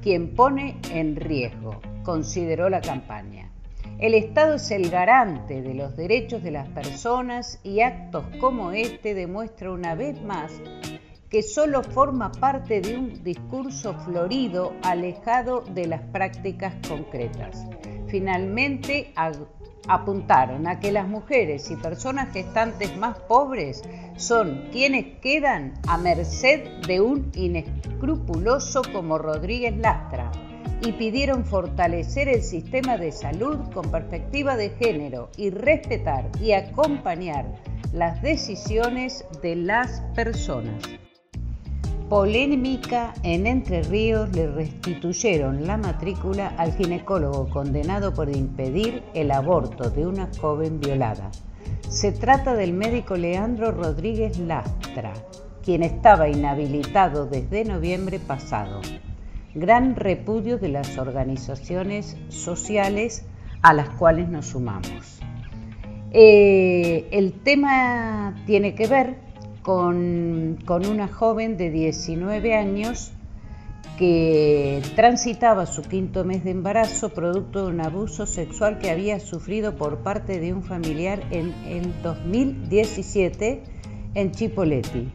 quien 0.02 0.34
pone 0.34 0.76
en 0.92 1.16
riesgo, 1.16 1.80
consideró 2.02 2.68
la 2.70 2.80
campaña. 2.80 3.50
El 3.98 4.14
Estado 4.14 4.54
es 4.54 4.70
el 4.70 4.88
garante 4.88 5.60
de 5.60 5.74
los 5.74 5.96
derechos 5.96 6.42
de 6.42 6.50
las 6.50 6.68
personas 6.68 7.60
y 7.62 7.80
actos 7.80 8.24
como 8.40 8.72
este 8.72 9.14
demuestra 9.14 9.70
una 9.70 9.94
vez 9.94 10.22
más 10.22 10.52
que 11.30 11.42
solo 11.42 11.84
forma 11.84 12.32
parte 12.32 12.80
de 12.80 12.96
un 12.96 13.22
discurso 13.22 13.94
florido 14.04 14.72
alejado 14.82 15.60
de 15.60 15.86
las 15.86 16.00
prácticas 16.06 16.74
concretas. 16.88 17.66
Finalmente, 18.08 19.12
apuntaron 19.88 20.66
a 20.66 20.80
que 20.80 20.92
las 20.92 21.08
mujeres 21.08 21.70
y 21.70 21.76
personas 21.76 22.32
gestantes 22.32 22.96
más 22.96 23.18
pobres 23.18 23.82
son 24.16 24.68
quienes 24.70 25.18
quedan 25.20 25.74
a 25.88 25.96
merced 25.98 26.80
de 26.86 27.00
un 27.00 27.30
inescrupuloso 27.34 28.82
como 28.92 29.18
Rodríguez 29.18 29.76
Lastra 29.76 30.30
y 30.82 30.92
pidieron 30.92 31.44
fortalecer 31.44 32.28
el 32.28 32.42
sistema 32.42 32.96
de 32.96 33.12
salud 33.12 33.58
con 33.72 33.90
perspectiva 33.90 34.56
de 34.56 34.70
género 34.70 35.30
y 35.36 35.50
respetar 35.50 36.30
y 36.40 36.52
acompañar 36.52 37.46
las 37.92 38.22
decisiones 38.22 39.24
de 39.42 39.56
las 39.56 40.00
personas. 40.14 40.82
Polémica 42.10 43.14
en 43.22 43.46
Entre 43.46 43.84
Ríos 43.84 44.34
le 44.34 44.48
restituyeron 44.48 45.64
la 45.64 45.76
matrícula 45.76 46.48
al 46.56 46.72
ginecólogo 46.72 47.48
condenado 47.48 48.12
por 48.12 48.28
impedir 48.28 49.04
el 49.14 49.30
aborto 49.30 49.90
de 49.90 50.08
una 50.08 50.28
joven 50.40 50.80
violada. 50.80 51.30
Se 51.88 52.10
trata 52.10 52.54
del 52.54 52.72
médico 52.72 53.16
Leandro 53.16 53.70
Rodríguez 53.70 54.40
Lastra, 54.40 55.12
quien 55.62 55.84
estaba 55.84 56.28
inhabilitado 56.28 57.26
desde 57.26 57.64
noviembre 57.64 58.18
pasado. 58.18 58.80
Gran 59.54 59.94
repudio 59.94 60.58
de 60.58 60.68
las 60.70 60.98
organizaciones 60.98 62.16
sociales 62.28 63.24
a 63.62 63.72
las 63.72 63.88
cuales 63.88 64.28
nos 64.28 64.46
sumamos. 64.46 65.20
Eh, 66.10 67.06
el 67.12 67.34
tema 67.34 68.34
tiene 68.46 68.74
que 68.74 68.88
ver 68.88 69.29
con, 69.62 70.58
una 70.68 71.08
joven 71.08 71.56
de 71.56 71.70
19 71.70 72.54
años 72.54 73.12
que 73.98 74.82
transitaba 74.96 75.66
su 75.66 75.82
quinto 75.82 76.24
mes 76.24 76.42
de 76.42 76.52
embarazo 76.52 77.10
producto 77.10 77.66
de 77.66 77.72
un 77.72 77.80
abuso 77.80 78.24
sexual 78.24 78.78
que 78.78 78.90
había 78.90 79.20
sufrido 79.20 79.76
por 79.76 79.98
parte 79.98 80.40
de 80.40 80.54
un 80.54 80.62
familiar 80.62 81.22
en 81.30 81.52
el 81.66 81.92
2017 82.02 83.62
en 84.14 84.32
Chipoleti. 84.32 85.10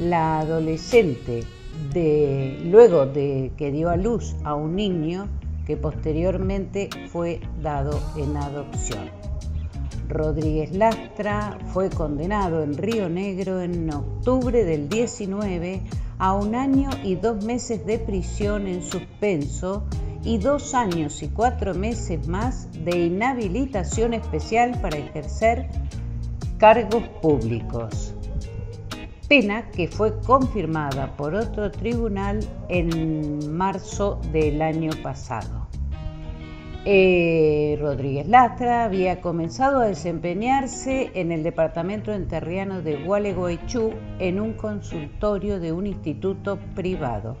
La 0.00 0.40
adolescente, 0.40 1.42
luego 2.64 3.06
de 3.06 3.52
que 3.58 3.70
dio 3.70 3.90
a 3.90 3.96
luz 3.96 4.36
a 4.44 4.54
un 4.54 4.76
niño 4.76 5.28
que 5.66 5.76
posteriormente 5.76 6.88
fue 7.12 7.40
dado 7.60 8.00
en 8.16 8.36
adopción. 8.38 9.17
Rodríguez 10.08 10.72
Lastra 10.72 11.58
fue 11.72 11.90
condenado 11.90 12.62
en 12.62 12.76
Río 12.76 13.10
Negro 13.10 13.60
en 13.60 13.92
octubre 13.92 14.64
del 14.64 14.88
19 14.88 15.82
a 16.18 16.32
un 16.34 16.54
año 16.54 16.88
y 17.04 17.16
dos 17.16 17.44
meses 17.44 17.84
de 17.84 17.98
prisión 17.98 18.66
en 18.66 18.82
suspenso 18.82 19.84
y 20.24 20.38
dos 20.38 20.74
años 20.74 21.22
y 21.22 21.28
cuatro 21.28 21.74
meses 21.74 22.26
más 22.26 22.68
de 22.84 23.06
inhabilitación 23.06 24.14
especial 24.14 24.80
para 24.80 24.96
ejercer 24.96 25.68
cargos 26.58 27.04
públicos. 27.22 28.14
pena 29.28 29.70
que 29.70 29.88
fue 29.88 30.18
confirmada 30.20 31.14
por 31.14 31.34
otro 31.34 31.70
tribunal 31.70 32.40
en 32.70 33.54
marzo 33.54 34.18
del 34.32 34.62
año 34.62 34.90
pasado. 35.02 35.67
Eh, 36.90 37.76
Rodríguez 37.78 38.26
Lastra 38.28 38.84
había 38.84 39.20
comenzado 39.20 39.80
a 39.80 39.88
desempeñarse 39.88 41.10
en 41.12 41.32
el 41.32 41.42
departamento 41.42 42.14
enterriano 42.14 42.80
de 42.80 42.96
Gualeguaychú 43.04 43.92
en 44.18 44.40
un 44.40 44.54
consultorio 44.54 45.60
de 45.60 45.70
un 45.70 45.86
instituto 45.86 46.58
privado. 46.74 47.36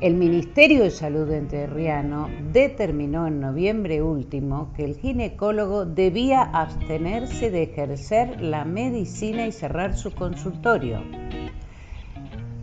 El 0.00 0.14
Ministerio 0.14 0.84
de 0.84 0.90
Salud 0.90 1.30
Enterriano 1.30 2.30
determinó 2.50 3.26
en 3.26 3.40
noviembre 3.40 4.00
último 4.00 4.72
que 4.74 4.86
el 4.86 4.96
ginecólogo 4.96 5.84
debía 5.84 6.44
abstenerse 6.44 7.50
de 7.50 7.64
ejercer 7.64 8.40
la 8.40 8.64
medicina 8.64 9.46
y 9.46 9.52
cerrar 9.52 9.98
su 9.98 10.14
consultorio. 10.14 11.02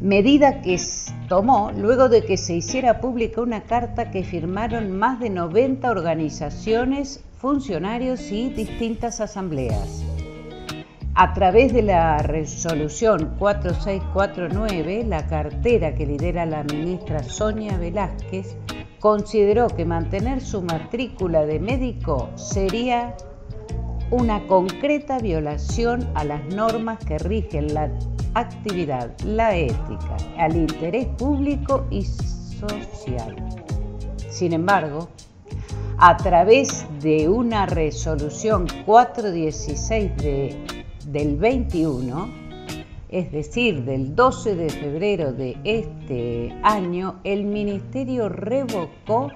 Medida 0.02 0.64
que 0.64 0.82
tomó 1.30 1.72
luego 1.78 2.10
de 2.10 2.26
que 2.26 2.36
se 2.36 2.56
hiciera 2.56 3.00
pública 3.02 3.40
una 3.40 3.62
carta 3.62 4.10
que 4.10 4.24
firmaron 4.24 4.98
más 4.98 5.20
de 5.20 5.30
90 5.30 5.92
organizaciones, 5.92 7.24
funcionarios 7.38 8.32
y 8.32 8.50
distintas 8.50 9.22
asambleas. 9.22 10.04
A 11.14 11.34
través 11.34 11.72
de 11.72 11.84
la 11.84 12.18
resolución 12.18 13.36
4649, 13.38 15.06
la 15.08 15.28
cartera 15.28 15.94
que 15.94 16.08
lidera 16.08 16.48
la 16.48 16.64
ministra 16.64 17.22
Sonia 17.22 17.78
Velázquez 17.78 18.56
consideró 19.00 19.68
que 19.68 19.86
mantener 19.86 20.42
su 20.42 20.64
matrícula 20.64 21.46
de 21.46 21.60
médico 21.60 22.32
sería 22.34 23.16
una 24.12 24.46
concreta 24.48 25.20
violación 25.20 26.08
a 26.16 26.24
las 26.24 26.46
normas 26.54 27.00
que 27.00 27.18
rigen 27.18 27.74
la 27.74 27.90
actividad, 28.34 29.18
la 29.26 29.56
ética, 29.56 30.18
al 30.38 30.56
interés 30.56 31.08
público 31.18 31.86
y 31.90 32.04
social. 32.04 33.36
Sin 34.30 34.54
embargo, 34.54 35.10
a 35.98 36.18
través 36.18 36.86
de 37.02 37.28
una 37.30 37.66
resolución 37.66 38.68
416 38.86 40.18
de 40.18 40.82
del 41.08 41.38
21, 41.38 42.30
es 43.10 43.32
decir, 43.32 43.84
del 43.84 44.16
12 44.16 44.56
de 44.56 44.70
febrero 44.70 45.34
de 45.34 45.58
este 45.64 46.56
año, 46.64 47.20
el 47.24 47.46
Ministerio 47.46 48.30
revocó 48.30 49.32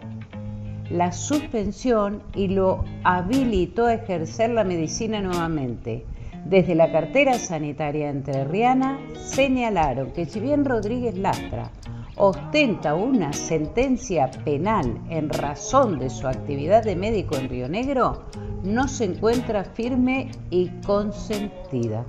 la 0.89 1.11
suspensión 1.11 2.21
y 2.35 2.47
lo 2.47 2.83
habilitó 3.03 3.85
a 3.85 3.95
ejercer 3.95 4.51
la 4.51 4.63
medicina 4.63 5.21
nuevamente. 5.21 6.05
Desde 6.45 6.75
la 6.75 6.91
cartera 6.91 7.39
sanitaria 7.39 8.09
entrerriana 8.09 8.99
señalaron 9.15 10.11
que 10.11 10.25
si 10.25 10.39
bien 10.39 10.63
Rodríguez 10.63 11.17
Lastra 11.17 11.71
ostenta 12.17 12.95
una 12.95 13.33
sentencia 13.33 14.29
penal 14.45 14.99
en 15.09 15.29
razón 15.29 15.99
de 15.99 16.09
su 16.09 16.27
actividad 16.27 16.83
de 16.83 16.95
médico 16.95 17.35
en 17.35 17.49
Río 17.49 17.67
Negro, 17.67 18.23
no 18.63 18.87
se 18.87 19.05
encuentra 19.05 19.63
firme 19.63 20.31
y 20.49 20.69
consentida. 20.85 22.05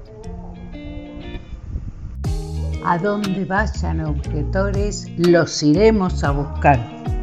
A 2.84 2.98
donde 2.98 3.44
vayan 3.46 4.00
objetores, 4.02 5.10
los 5.18 5.62
iremos 5.62 6.22
a 6.22 6.30
buscar. 6.30 7.15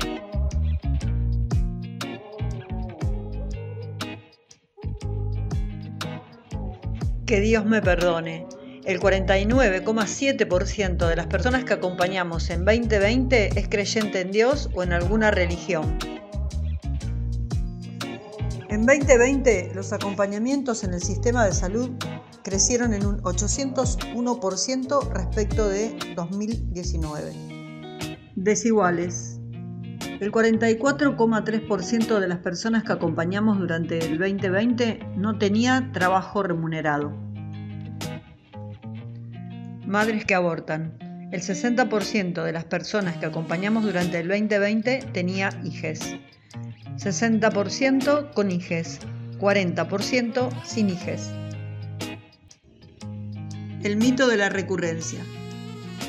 Que 7.34 7.42
Dios 7.42 7.66
me 7.66 7.82
perdone. 7.82 8.46
El 8.86 9.00
49,7% 9.00 11.08
de 11.08 11.16
las 11.16 11.26
personas 11.26 11.64
que 11.64 11.74
acompañamos 11.74 12.52
en 12.52 12.64
2020 12.64 13.60
es 13.60 13.68
creyente 13.70 14.22
en 14.22 14.32
Dios 14.32 14.70
o 14.76 14.84
en 14.84 14.94
alguna 14.94 15.32
religión. 15.32 15.98
En 18.70 18.86
2020, 18.86 19.72
los 19.74 19.94
acompañamientos 19.94 20.84
en 20.84 20.94
el 20.94 21.02
sistema 21.02 21.44
de 21.44 21.54
salud 21.54 21.90
crecieron 22.44 22.94
en 22.94 23.04
un 23.04 23.20
801% 23.24 25.10
respecto 25.10 25.68
de 25.68 25.98
2019. 26.16 27.34
Desiguales. 28.36 29.33
El 30.24 30.32
44,3% 30.32 32.18
de 32.18 32.28
las 32.30 32.38
personas 32.38 32.84
que 32.84 32.94
acompañamos 32.94 33.60
durante 33.60 34.00
el 34.00 34.18
2020 34.18 35.00
no 35.18 35.38
tenía 35.38 35.90
trabajo 35.92 36.42
remunerado. 36.44 37.12
Madres 39.86 40.24
que 40.24 40.34
abortan. 40.34 40.98
El 41.34 41.42
60% 41.42 42.42
de 42.42 42.54
las 42.54 42.64
personas 42.64 43.18
que 43.18 43.26
acompañamos 43.26 43.84
durante 43.84 44.22
el 44.22 44.30
2020 44.30 45.10
tenía 45.12 45.50
hijes. 45.62 46.16
60% 46.96 48.32
con 48.34 48.50
hijes, 48.50 49.02
40% 49.40 50.64
sin 50.64 50.90
hijes. 50.90 51.32
El 53.84 53.98
mito 53.98 54.30
de 54.30 54.38
la 54.38 54.48
recurrencia. 54.48 55.20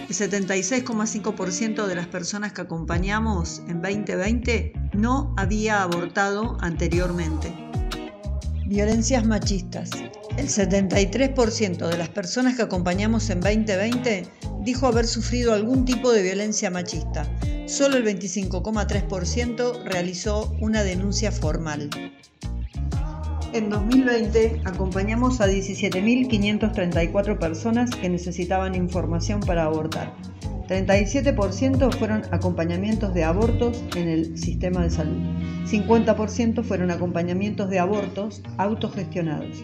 El 0.07 0.11
76,5% 0.11 1.87
de 1.87 1.95
las 1.95 2.07
personas 2.07 2.53
que 2.53 2.61
acompañamos 2.61 3.63
en 3.69 3.81
2020 3.81 4.75
no 4.93 5.35
había 5.39 5.83
abortado 5.83 6.59
anteriormente. 6.61 7.51
Violencias 8.67 9.25
machistas. 9.25 9.91
El 10.37 10.49
73% 10.49 11.89
de 11.89 11.97
las 11.97 12.11
personas 12.11 12.55
que 12.55 12.63
acompañamos 12.63 13.31
en 13.31 13.41
2020 13.41 14.27
dijo 14.61 14.87
haber 14.87 15.07
sufrido 15.07 15.55
algún 15.55 15.87
tipo 15.87 16.13
de 16.13 16.23
violencia 16.23 16.71
machista. 16.71 17.27
Solo 17.67 17.97
el 17.97 18.05
25,3% 18.05 19.85
realizó 19.85 20.55
una 20.61 20.83
denuncia 20.83 21.33
formal. 21.33 21.89
En 23.55 23.71
2020 23.71 24.63
acompañamos 24.65 25.41
a 25.41 25.47
17.534 25.47 27.39
personas 27.39 27.89
que 27.91 28.09
necesitaban 28.09 28.75
información 28.75 29.39
para 29.39 29.63
abortar. 29.63 30.13
37% 30.67 31.97
fueron 31.97 32.25
acompañamientos 32.33 33.15
de 33.15 33.23
abortos 33.23 33.81
en 33.95 34.09
el 34.09 34.37
sistema 34.37 34.83
de 34.83 34.91
salud. 34.91 35.23
50% 35.71 36.65
fueron 36.65 36.91
acompañamientos 36.91 37.71
de 37.71 37.79
abortos 37.79 38.43
autogestionados. 38.57 39.63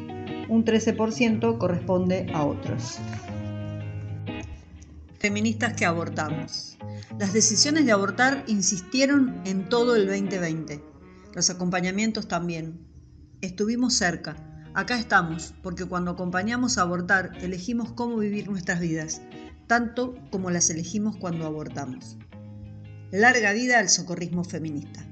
Un 0.49 0.65
13% 0.65 1.59
corresponde 1.59 2.31
a 2.33 2.45
otros 2.45 3.01
feministas 5.19 5.73
que 5.73 5.85
abortamos. 5.85 6.79
Las 7.19 7.33
decisiones 7.33 7.87
de 7.87 7.93
abortar 7.93 8.45
insistieron 8.47 9.43
en 9.45 9.69
todo 9.69 9.97
el 9.97 10.07
2020. 10.07 10.81
Los 11.35 11.51
acompañamientos 11.51 12.29
también. 12.29 12.90
Estuvimos 13.43 13.95
cerca. 13.95 14.37
Acá 14.75 14.99
estamos, 14.99 15.55
porque 15.63 15.87
cuando 15.87 16.11
acompañamos 16.11 16.77
a 16.77 16.83
abortar 16.83 17.33
elegimos 17.41 17.91
cómo 17.91 18.19
vivir 18.19 18.51
nuestras 18.51 18.81
vidas, 18.81 19.23
tanto 19.67 20.15
como 20.31 20.51
las 20.51 20.69
elegimos 20.69 21.17
cuando 21.17 21.47
abortamos. 21.47 22.19
Larga 23.11 23.53
vida 23.53 23.79
al 23.79 23.89
socorrismo 23.89 24.45
feminista. 24.45 25.07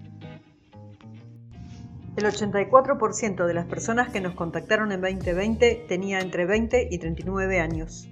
El 2.17 2.25
84% 2.25 3.47
de 3.47 3.55
las 3.55 3.65
personas 3.65 4.11
que 4.11 4.21
nos 4.21 4.35
contactaron 4.35 4.93
en 4.93 5.01
2020 5.01 5.87
tenía 5.89 6.21
entre 6.21 6.45
20 6.45 6.89
y 6.91 6.99
39 6.99 7.61
años. 7.61 8.11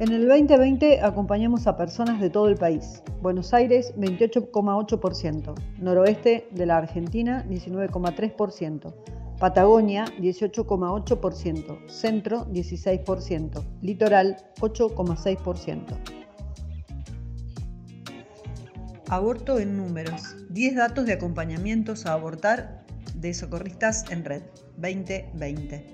En 0.00 0.10
el 0.10 0.26
2020 0.26 1.02
acompañamos 1.02 1.68
a 1.68 1.76
personas 1.76 2.20
de 2.20 2.28
todo 2.28 2.48
el 2.48 2.56
país. 2.56 3.00
Buenos 3.22 3.54
Aires 3.54 3.94
28,8%, 3.96 5.54
noroeste 5.78 6.48
de 6.50 6.66
la 6.66 6.78
Argentina 6.78 7.46
19,3%, 7.48 8.92
Patagonia 9.38 10.06
18,8%, 10.18 11.88
centro 11.88 12.44
16%, 12.46 13.62
litoral 13.82 14.36
8,6%. 14.60 15.96
Aborto 19.08 19.60
en 19.60 19.76
números. 19.76 20.34
10 20.50 20.74
datos 20.74 21.06
de 21.06 21.12
acompañamientos 21.12 22.06
a 22.06 22.14
abortar 22.14 22.84
de 23.14 23.32
socorristas 23.32 24.10
en 24.10 24.24
red 24.24 24.42
2020 24.76 25.93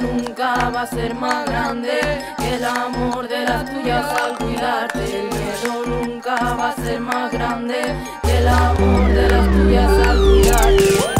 nunca 0.00 0.70
va 0.70 0.82
a 0.82 0.86
ser 0.86 1.14
más 1.14 1.44
grande 1.46 2.00
que 2.38 2.54
el 2.54 2.64
amor 2.64 3.28
de 3.28 3.44
las 3.44 3.64
tuyas 3.64 4.04
al 4.20 4.36
cuidarte. 4.38 5.20
El 5.20 5.26
miedo 5.26 5.86
nunca 5.86 6.34
va 6.54 6.68
a 6.70 6.76
ser 6.76 7.00
más 7.00 7.32
grande 7.32 7.80
que 8.22 8.38
el 8.38 8.48
amor 8.48 9.08
de 9.08 9.28
las 9.28 9.50
tuyas 9.50 10.08
al 10.08 10.18
cuidarte. 10.18 11.13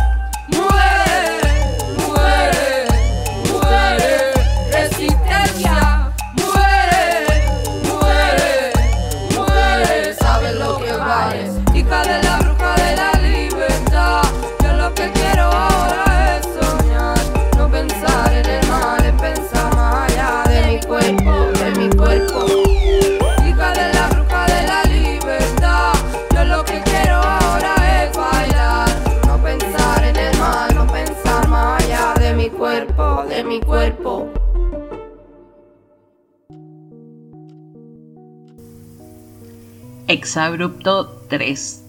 Exabrupto 40.34 41.24
3. 41.28 41.84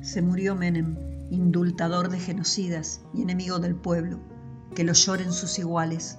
Se 0.00 0.22
murió 0.22 0.54
Menem, 0.56 0.96
indultador 1.30 2.08
de 2.08 2.18
genocidas 2.18 3.02
y 3.12 3.20
enemigo 3.20 3.58
del 3.58 3.74
pueblo, 3.74 4.20
que 4.74 4.84
lo 4.84 4.94
lloren 4.94 5.34
sus 5.34 5.58
iguales. 5.58 6.16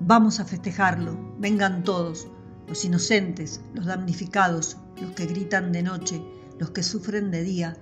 Vamos 0.00 0.40
a 0.40 0.46
festejarlo, 0.46 1.18
vengan 1.38 1.84
todos, 1.84 2.28
los 2.66 2.86
inocentes, 2.86 3.60
los 3.74 3.84
damnificados, 3.84 4.78
los 5.02 5.10
que 5.10 5.26
gritan 5.26 5.70
de 5.70 5.82
noche, 5.82 6.22
los 6.58 6.70
que 6.70 6.82
sufren 6.82 7.30
de 7.30 7.42
día, 7.42 7.76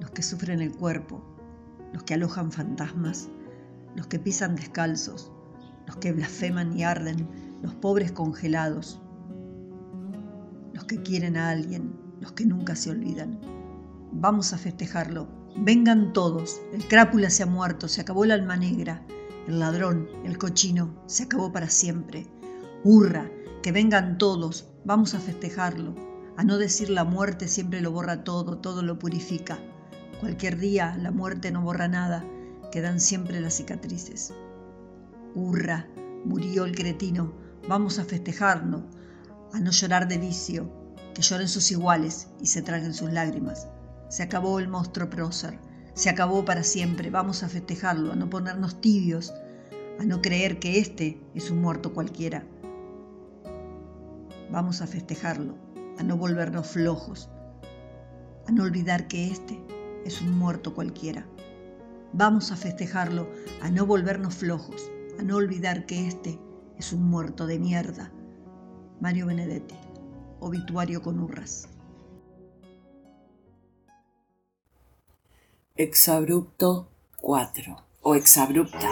los 0.00 0.10
que 0.10 0.24
sufren 0.24 0.60
el 0.60 0.72
cuerpo, 0.72 1.22
los 1.92 2.02
que 2.02 2.14
alojan 2.14 2.50
fantasmas, 2.50 3.28
los 3.94 4.08
que 4.08 4.18
pisan 4.18 4.56
descalzos, 4.56 5.30
los 5.90 5.96
que 5.96 6.12
blasfeman 6.12 6.78
y 6.78 6.84
arden, 6.84 7.26
los 7.62 7.74
pobres 7.74 8.12
congelados, 8.12 9.00
los 10.72 10.84
que 10.84 11.02
quieren 11.02 11.36
a 11.36 11.50
alguien, 11.50 11.92
los 12.20 12.30
que 12.30 12.46
nunca 12.46 12.76
se 12.76 12.90
olvidan. 12.90 13.40
Vamos 14.12 14.52
a 14.52 14.58
festejarlo. 14.58 15.26
Vengan 15.56 16.12
todos. 16.12 16.60
El 16.72 16.86
crápula 16.86 17.28
se 17.28 17.42
ha 17.42 17.46
muerto, 17.46 17.88
se 17.88 18.02
acabó 18.02 18.22
el 18.22 18.30
alma 18.30 18.56
negra, 18.56 19.04
el 19.48 19.58
ladrón, 19.58 20.08
el 20.24 20.38
cochino, 20.38 20.94
se 21.06 21.24
acabó 21.24 21.50
para 21.50 21.68
siempre. 21.68 22.28
Hurra, 22.84 23.28
que 23.60 23.72
vengan 23.72 24.16
todos. 24.16 24.68
Vamos 24.84 25.14
a 25.14 25.18
festejarlo. 25.18 25.96
A 26.36 26.44
no 26.44 26.56
decir 26.56 26.88
la 26.88 27.02
muerte 27.02 27.48
siempre 27.48 27.80
lo 27.80 27.90
borra 27.90 28.22
todo, 28.22 28.58
todo 28.58 28.84
lo 28.84 28.96
purifica. 28.96 29.58
Cualquier 30.20 30.56
día 30.56 30.96
la 31.00 31.10
muerte 31.10 31.50
no 31.50 31.62
borra 31.62 31.88
nada, 31.88 32.24
quedan 32.70 33.00
siempre 33.00 33.40
las 33.40 33.54
cicatrices. 33.54 34.32
Hurra, 35.34 35.86
murió 36.24 36.64
el 36.64 36.74
cretino, 36.74 37.32
vamos 37.68 37.98
a 37.98 38.04
festejarlo, 38.04 38.84
a 39.52 39.60
no 39.60 39.70
llorar 39.70 40.08
de 40.08 40.18
vicio, 40.18 40.68
que 41.14 41.22
lloren 41.22 41.48
sus 41.48 41.70
iguales 41.70 42.28
y 42.40 42.46
se 42.46 42.62
traguen 42.62 42.94
sus 42.94 43.12
lágrimas. 43.12 43.68
Se 44.08 44.22
acabó 44.24 44.58
el 44.58 44.68
monstruo 44.68 45.08
prócer, 45.08 45.58
se 45.94 46.10
acabó 46.10 46.44
para 46.44 46.64
siempre, 46.64 47.10
vamos 47.10 47.42
a 47.42 47.48
festejarlo, 47.48 48.12
a 48.12 48.16
no 48.16 48.28
ponernos 48.28 48.80
tibios, 48.80 49.32
a 50.00 50.04
no 50.04 50.20
creer 50.20 50.58
que 50.58 50.78
este 50.78 51.20
es 51.34 51.50
un 51.50 51.60
muerto 51.60 51.92
cualquiera. 51.92 52.44
Vamos 54.50 54.80
a 54.82 54.86
festejarlo, 54.86 55.56
a 55.98 56.02
no 56.02 56.16
volvernos 56.16 56.66
flojos, 56.66 57.30
a 58.48 58.52
no 58.52 58.64
olvidar 58.64 59.06
que 59.06 59.30
este 59.30 59.60
es 60.04 60.20
un 60.20 60.36
muerto 60.36 60.74
cualquiera. 60.74 61.24
Vamos 62.12 62.50
a 62.50 62.56
festejarlo, 62.56 63.28
a 63.62 63.70
no 63.70 63.86
volvernos 63.86 64.34
flojos, 64.34 64.90
a 65.20 65.22
no 65.22 65.36
olvidar 65.36 65.84
que 65.84 66.06
este 66.06 66.40
es 66.78 66.94
un 66.94 67.02
muerto 67.02 67.46
de 67.46 67.58
mierda. 67.58 68.10
Mario 69.02 69.26
Benedetti, 69.26 69.74
obituario 70.40 71.02
con 71.02 71.20
hurras. 71.20 71.68
Exabrupto 75.76 76.88
4 77.20 77.76
o 78.00 78.14
exabrupta. 78.14 78.88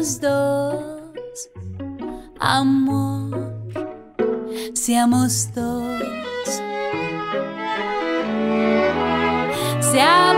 Seamos 0.00 0.18
dos, 0.18 1.50
amor, 2.38 3.52
seamos 4.74 5.46
dos, 5.52 6.00
seamos 9.80 10.29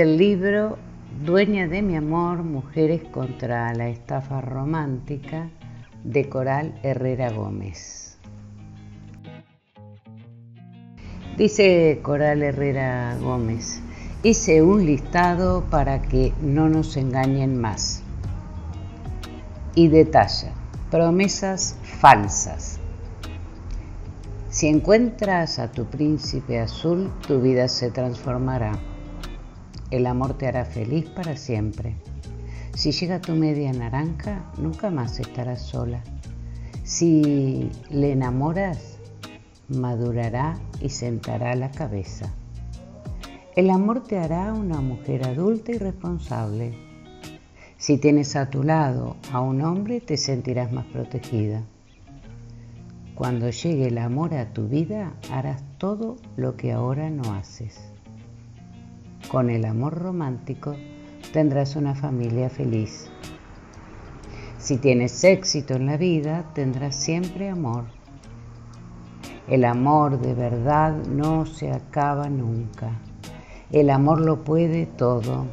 Del 0.00 0.16
libro 0.16 0.78
Dueña 1.26 1.68
de 1.68 1.82
mi 1.82 1.94
amor, 1.94 2.42
Mujeres 2.42 3.02
contra 3.12 3.74
la 3.74 3.90
estafa 3.90 4.40
romántica, 4.40 5.50
de 6.04 6.26
Coral 6.26 6.80
Herrera 6.82 7.30
Gómez. 7.30 8.16
Dice 11.36 12.00
Coral 12.02 12.42
Herrera 12.42 13.14
Gómez, 13.20 13.82
hice 14.22 14.62
un 14.62 14.86
listado 14.86 15.64
para 15.68 16.00
que 16.00 16.32
no 16.40 16.70
nos 16.70 16.96
engañen 16.96 17.60
más. 17.60 18.02
Y 19.74 19.88
detalla, 19.88 20.54
promesas 20.90 21.76
falsas. 21.82 22.80
Si 24.48 24.66
encuentras 24.66 25.58
a 25.58 25.70
tu 25.70 25.84
príncipe 25.84 26.58
azul, 26.58 27.12
tu 27.28 27.42
vida 27.42 27.68
se 27.68 27.90
transformará. 27.90 28.78
El 29.90 30.06
amor 30.06 30.34
te 30.34 30.46
hará 30.46 30.64
feliz 30.64 31.06
para 31.10 31.36
siempre. 31.36 31.96
Si 32.74 32.92
llega 32.92 33.20
tu 33.20 33.34
media 33.34 33.72
naranja, 33.72 34.44
nunca 34.56 34.90
más 34.90 35.18
estarás 35.18 35.62
sola. 35.62 36.02
Si 36.84 37.70
le 37.90 38.12
enamoras, 38.12 38.98
madurará 39.68 40.58
y 40.80 40.90
sentará 40.90 41.54
la 41.56 41.70
cabeza. 41.72 42.32
El 43.56 43.68
amor 43.70 44.04
te 44.04 44.18
hará 44.18 44.54
una 44.54 44.80
mujer 44.80 45.26
adulta 45.26 45.72
y 45.72 45.78
responsable. 45.78 46.72
Si 47.76 47.98
tienes 47.98 48.36
a 48.36 48.48
tu 48.48 48.62
lado 48.62 49.16
a 49.32 49.40
un 49.40 49.60
hombre, 49.62 50.00
te 50.00 50.16
sentirás 50.16 50.70
más 50.70 50.86
protegida. 50.86 51.62
Cuando 53.16 53.50
llegue 53.50 53.88
el 53.88 53.98
amor 53.98 54.34
a 54.34 54.52
tu 54.52 54.68
vida, 54.68 55.12
harás 55.32 55.62
todo 55.78 56.16
lo 56.36 56.56
que 56.56 56.72
ahora 56.72 57.10
no 57.10 57.34
haces. 57.34 57.89
Con 59.30 59.48
el 59.48 59.64
amor 59.64 59.96
romántico 59.96 60.74
tendrás 61.32 61.76
una 61.76 61.94
familia 61.94 62.50
feliz. 62.50 63.08
Si 64.58 64.76
tienes 64.76 65.22
éxito 65.22 65.74
en 65.74 65.86
la 65.86 65.96
vida, 65.96 66.50
tendrás 66.52 66.96
siempre 66.96 67.48
amor. 67.48 67.84
El 69.46 69.64
amor 69.66 70.20
de 70.20 70.34
verdad 70.34 70.96
no 71.06 71.46
se 71.46 71.70
acaba 71.70 72.28
nunca. 72.28 72.90
El 73.70 73.90
amor 73.90 74.20
lo 74.20 74.42
puede 74.42 74.86
todo. 74.86 75.46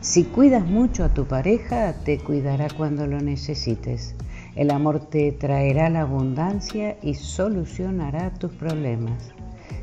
Si 0.00 0.24
cuidas 0.24 0.66
mucho 0.66 1.02
a 1.02 1.14
tu 1.14 1.24
pareja, 1.24 1.94
te 2.04 2.18
cuidará 2.18 2.68
cuando 2.76 3.06
lo 3.06 3.22
necesites. 3.22 4.14
El 4.54 4.70
amor 4.70 5.00
te 5.00 5.32
traerá 5.32 5.88
la 5.88 6.02
abundancia 6.02 6.98
y 7.00 7.14
solucionará 7.14 8.34
tus 8.34 8.52
problemas. 8.52 9.30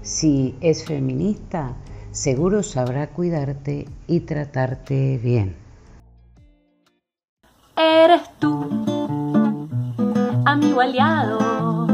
Si 0.03 0.55
es 0.61 0.85
feminista, 0.85 1.75
seguro 2.13 2.61
sabrá 2.61 3.07
cuidarte 3.07 3.87
y 4.07 4.21
tratarte 4.21 5.19
bien. 5.21 5.55
Eres 7.75 8.21
tú, 8.39 9.67
amigo 10.45 10.79
aliado, 10.79 11.87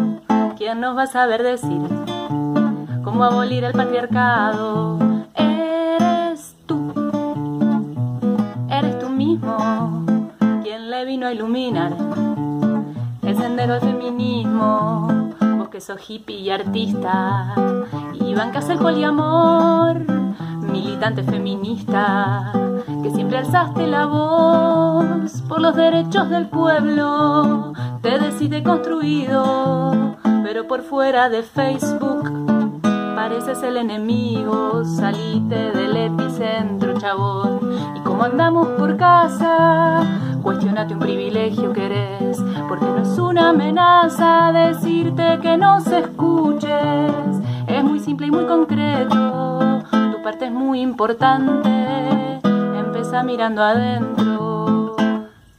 quien 0.58 0.82
nos 0.82 0.96
va 0.98 1.04
a 1.04 1.08
saber 1.08 1.42
decir 1.42 1.88
cómo 3.04 3.24
abolir 3.24 3.64
el 3.64 3.72
patriarcado. 3.72 5.00
Eres 5.36 6.54
tú, 6.66 6.94
eres 8.70 9.00
tú 9.00 9.10
mismo, 9.10 10.06
quien 10.64 10.90
le 10.90 11.06
vino 11.06 11.28
a 11.28 11.32
iluminar 11.32 11.96
el 13.24 13.38
sendero 13.38 13.80
feminismo. 13.80 15.08
Vos 15.58 15.70
que 15.70 15.80
sos 15.80 16.02
hippie 16.10 16.40
y 16.40 16.50
artista, 16.50 17.54
y 18.14 18.34
bancas 18.36 18.70
el 18.70 18.80
poliamor, 18.80 20.00
militante 20.62 21.24
feminista, 21.24 22.52
que 23.04 23.12
siempre 23.12 23.38
alzaste 23.38 23.88
la 23.88 24.06
voz 24.06 25.42
por 25.48 25.62
los 25.62 25.76
derechos 25.76 26.30
del 26.30 26.48
pueblo. 26.48 27.74
Te 28.02 28.20
decís 28.20 28.50
deconstruido, 28.50 30.16
pero 30.44 30.68
por 30.68 30.82
fuera 30.82 31.30
de 31.30 31.44
Facebook 31.44 32.50
pareces 33.20 33.62
el 33.64 33.76
enemigo. 33.76 34.86
Salite 34.86 35.72
del 35.72 35.98
epicentro, 35.98 36.98
chabón. 37.00 37.60
Y 37.96 38.00
como 38.00 38.24
andamos 38.24 38.68
por 38.70 38.96
casa, 38.96 40.04
cuestionate 40.42 40.94
un 40.94 41.00
privilegio 41.00 41.74
que 41.74 41.86
eres, 41.86 42.42
porque 42.70 42.86
no 42.86 43.00
es 43.00 43.20
una 43.20 43.50
amenaza 43.50 44.52
decirte 44.54 45.38
que 45.42 45.58
no 45.58 45.82
se 45.82 46.00
escuches. 46.00 47.39
Es 47.80 47.86
muy 47.86 48.02
simple 48.02 48.28
y 48.28 48.32
muy 48.32 48.46
concreto, 48.46 49.80
tu 49.90 50.22
parte 50.22 50.48
es 50.48 50.52
muy 50.52 50.82
importante. 50.82 52.42
Empieza 52.78 53.24
mirando 53.24 53.64
adentro. 53.64 54.98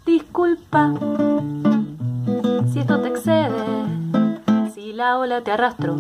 Disculpa 0.05 0.93
si 2.71 2.81
esto 2.81 3.01
te 3.01 3.09
excede, 3.09 4.69
si 4.75 4.93
la 4.93 5.19
ola 5.19 5.41
te 5.41 5.51
arrastró 5.51 5.97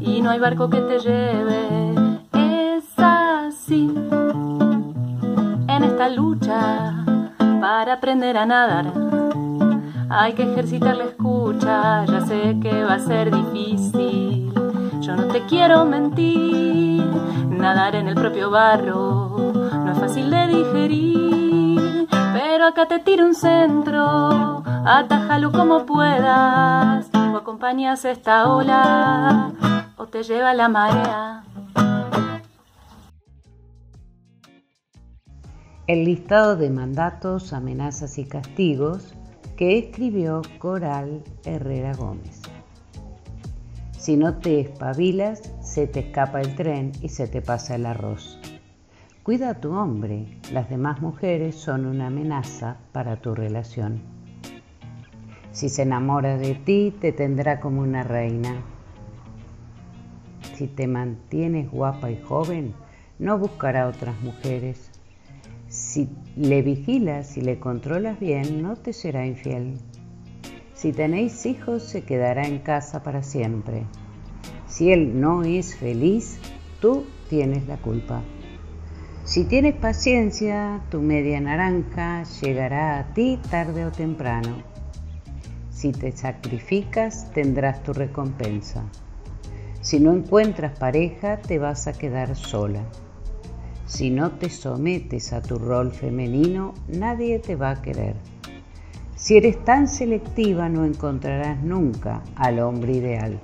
y 0.00 0.22
no 0.22 0.30
hay 0.30 0.38
barco 0.38 0.70
que 0.70 0.80
te 0.80 0.98
lleve. 0.98 1.94
Es 2.32 2.86
así 2.96 3.92
en 5.68 5.84
esta 5.84 6.08
lucha 6.08 7.04
para 7.60 7.92
aprender 7.92 8.38
a 8.38 8.46
nadar. 8.46 8.94
Hay 10.08 10.32
que 10.32 10.50
ejercitar 10.50 10.96
la 10.96 11.04
escucha, 11.04 12.06
ya 12.06 12.22
sé 12.22 12.56
que 12.62 12.82
va 12.82 12.94
a 12.94 12.98
ser 12.98 13.30
difícil. 13.30 14.45
Yo 15.06 15.14
no 15.14 15.28
te 15.28 15.46
quiero 15.46 15.84
mentir, 15.84 17.04
nadar 17.48 17.94
en 17.94 18.08
el 18.08 18.16
propio 18.16 18.50
barro 18.50 19.52
no 19.54 19.92
es 19.92 19.98
fácil 20.00 20.28
de 20.30 20.48
digerir. 20.48 22.08
Pero 22.32 22.66
acá 22.66 22.88
te 22.88 22.98
tiro 22.98 23.24
un 23.24 23.36
centro, 23.36 24.64
atájalo 24.84 25.52
como 25.52 25.86
puedas, 25.86 27.08
o 27.14 27.36
acompañas 27.36 28.04
esta 28.04 28.52
ola, 28.52 29.52
o 29.96 30.06
te 30.08 30.24
lleva 30.24 30.52
la 30.54 30.68
marea. 30.68 31.44
El 35.86 36.04
listado 36.04 36.56
de 36.56 36.68
mandatos, 36.70 37.52
amenazas 37.52 38.18
y 38.18 38.24
castigos 38.24 39.14
que 39.56 39.78
escribió 39.78 40.42
Coral 40.58 41.22
Herrera 41.44 41.94
Gómez. 41.94 42.35
Si 44.06 44.16
no 44.16 44.36
te 44.36 44.60
espabilas, 44.60 45.42
se 45.60 45.88
te 45.88 45.98
escapa 45.98 46.40
el 46.40 46.54
tren 46.54 46.92
y 47.02 47.08
se 47.08 47.26
te 47.26 47.42
pasa 47.42 47.74
el 47.74 47.86
arroz. 47.86 48.38
Cuida 49.24 49.50
a 49.50 49.60
tu 49.60 49.72
hombre, 49.72 50.38
las 50.52 50.70
demás 50.70 51.02
mujeres 51.02 51.56
son 51.56 51.86
una 51.86 52.06
amenaza 52.06 52.76
para 52.92 53.16
tu 53.16 53.34
relación. 53.34 54.00
Si 55.50 55.68
se 55.68 55.82
enamora 55.82 56.38
de 56.38 56.54
ti, 56.54 56.94
te 57.00 57.10
tendrá 57.10 57.58
como 57.58 57.80
una 57.80 58.04
reina. 58.04 58.62
Si 60.54 60.68
te 60.68 60.86
mantienes 60.86 61.68
guapa 61.68 62.08
y 62.08 62.22
joven, 62.22 62.74
no 63.18 63.40
buscará 63.40 63.88
otras 63.88 64.22
mujeres. 64.22 64.88
Si 65.66 66.08
le 66.36 66.62
vigilas 66.62 67.36
y 67.36 67.40
le 67.40 67.58
controlas 67.58 68.20
bien, 68.20 68.62
no 68.62 68.76
te 68.76 68.92
será 68.92 69.26
infiel. 69.26 69.78
Si 70.76 70.92
tenéis 70.92 71.46
hijos, 71.46 71.84
se 71.84 72.02
quedará 72.02 72.46
en 72.46 72.58
casa 72.58 73.02
para 73.02 73.22
siempre. 73.22 73.84
Si 74.66 74.92
él 74.92 75.18
no 75.18 75.42
es 75.42 75.74
feliz, 75.74 76.38
tú 76.82 77.06
tienes 77.30 77.66
la 77.66 77.78
culpa. 77.78 78.22
Si 79.24 79.44
tienes 79.44 79.74
paciencia, 79.74 80.82
tu 80.90 81.00
media 81.00 81.40
naranja 81.40 82.24
llegará 82.42 82.98
a 82.98 83.14
ti 83.14 83.40
tarde 83.50 83.86
o 83.86 83.90
temprano. 83.90 84.62
Si 85.70 85.92
te 85.92 86.12
sacrificas, 86.12 87.32
tendrás 87.32 87.82
tu 87.82 87.94
recompensa. 87.94 88.84
Si 89.80 89.98
no 89.98 90.12
encuentras 90.12 90.78
pareja, 90.78 91.38
te 91.38 91.58
vas 91.58 91.86
a 91.86 91.94
quedar 91.94 92.36
sola. 92.36 92.82
Si 93.86 94.10
no 94.10 94.32
te 94.32 94.50
sometes 94.50 95.32
a 95.32 95.40
tu 95.40 95.58
rol 95.58 95.92
femenino, 95.92 96.74
nadie 96.86 97.38
te 97.38 97.56
va 97.56 97.70
a 97.70 97.80
querer. 97.80 98.35
Si 99.16 99.34
eres 99.34 99.64
tan 99.64 99.88
selectiva, 99.88 100.68
no 100.68 100.84
encontrarás 100.84 101.62
nunca 101.62 102.22
al 102.36 102.58
hombre 102.58 102.92
ideal. 102.92 103.40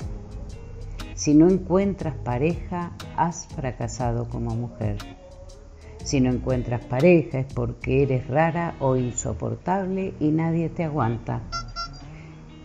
Si 1.14 1.32
no 1.32 1.48
encuentras 1.48 2.14
pareja, 2.14 2.92
has 3.16 3.46
fracasado 3.46 4.28
como 4.28 4.54
mujer. 4.54 4.98
Si 6.04 6.20
no 6.20 6.30
encuentras 6.30 6.84
pareja 6.84 7.38
es 7.38 7.54
porque 7.54 8.02
eres 8.02 8.28
rara 8.28 8.74
o 8.80 8.96
insoportable 8.96 10.12
y 10.20 10.28
nadie 10.28 10.68
te 10.68 10.84
aguanta. 10.84 11.40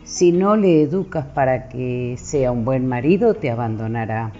Si 0.03 0.33
no 0.33 0.57
le 0.57 0.81
educas 0.81 1.27
para 1.27 1.69
que 1.69 2.17
sea 2.17 2.51
un 2.51 2.65
buen 2.65 2.87
marido, 2.87 3.35
te 3.35 3.49
abandonará. 3.49 4.33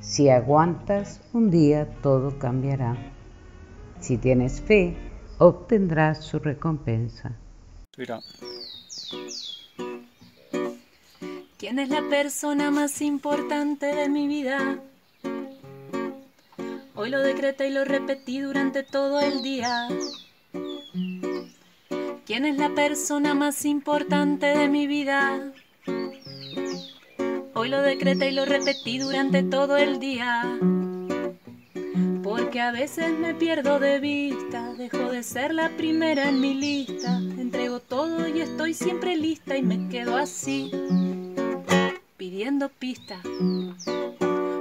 Si 0.00 0.30
aguantas, 0.30 1.20
un 1.34 1.50
día 1.50 1.86
todo 2.00 2.38
cambiará. 2.38 2.96
Si 4.00 4.16
tienes 4.16 4.62
fe, 4.62 4.96
obtendrás 5.36 6.24
su 6.24 6.38
recompensa. 6.38 7.36
¿Quién 11.58 11.80
es 11.80 11.88
la 11.88 12.08
persona 12.08 12.70
más 12.70 13.02
importante 13.02 13.86
de 13.86 14.08
mi 14.08 14.28
vida? 14.28 14.78
Hoy 16.94 17.10
lo 17.10 17.20
decreté 17.20 17.68
y 17.68 17.72
lo 17.72 17.84
repetí 17.84 18.38
durante 18.38 18.84
todo 18.84 19.18
el 19.20 19.42
día. 19.42 19.88
¿Quién 22.24 22.44
es 22.44 22.56
la 22.56 22.68
persona 22.68 23.34
más 23.34 23.64
importante 23.64 24.46
de 24.46 24.68
mi 24.68 24.86
vida? 24.86 25.52
Hoy 27.54 27.68
lo 27.68 27.82
decreté 27.82 28.28
y 28.28 28.32
lo 28.32 28.44
repetí 28.44 28.98
durante 28.98 29.42
todo 29.42 29.76
el 29.76 29.98
día. 29.98 30.44
Porque 32.38 32.60
a 32.60 32.70
veces 32.70 33.18
me 33.18 33.34
pierdo 33.34 33.80
de 33.80 33.98
vista, 33.98 34.72
dejo 34.74 35.10
de 35.10 35.24
ser 35.24 35.52
la 35.52 35.70
primera 35.70 36.28
en 36.28 36.40
mi 36.40 36.54
lista. 36.54 37.16
Entrego 37.18 37.80
todo 37.80 38.28
y 38.28 38.40
estoy 38.40 38.74
siempre 38.74 39.16
lista 39.16 39.56
y 39.56 39.62
me 39.62 39.88
quedo 39.88 40.16
así, 40.16 40.70
pidiendo 42.16 42.68
pista. 42.68 43.20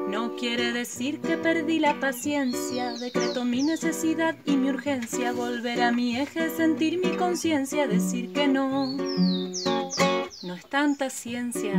No 0.09 0.35
quiere 0.37 0.73
decir 0.73 1.21
que 1.21 1.37
perdí 1.37 1.77
la 1.77 1.99
paciencia, 1.99 2.93
decreto 2.93 3.45
mi 3.45 3.61
necesidad 3.61 4.35
y 4.43 4.57
mi 4.57 4.71
urgencia, 4.71 5.31
volver 5.31 5.83
a 5.83 5.91
mi 5.91 6.17
eje, 6.17 6.49
sentir 6.49 6.97
mi 6.97 7.15
conciencia, 7.15 7.85
decir 7.87 8.33
que 8.33 8.47
no, 8.47 8.87
no 8.87 10.53
es 10.55 10.65
tanta 10.67 11.11
ciencia. 11.11 11.75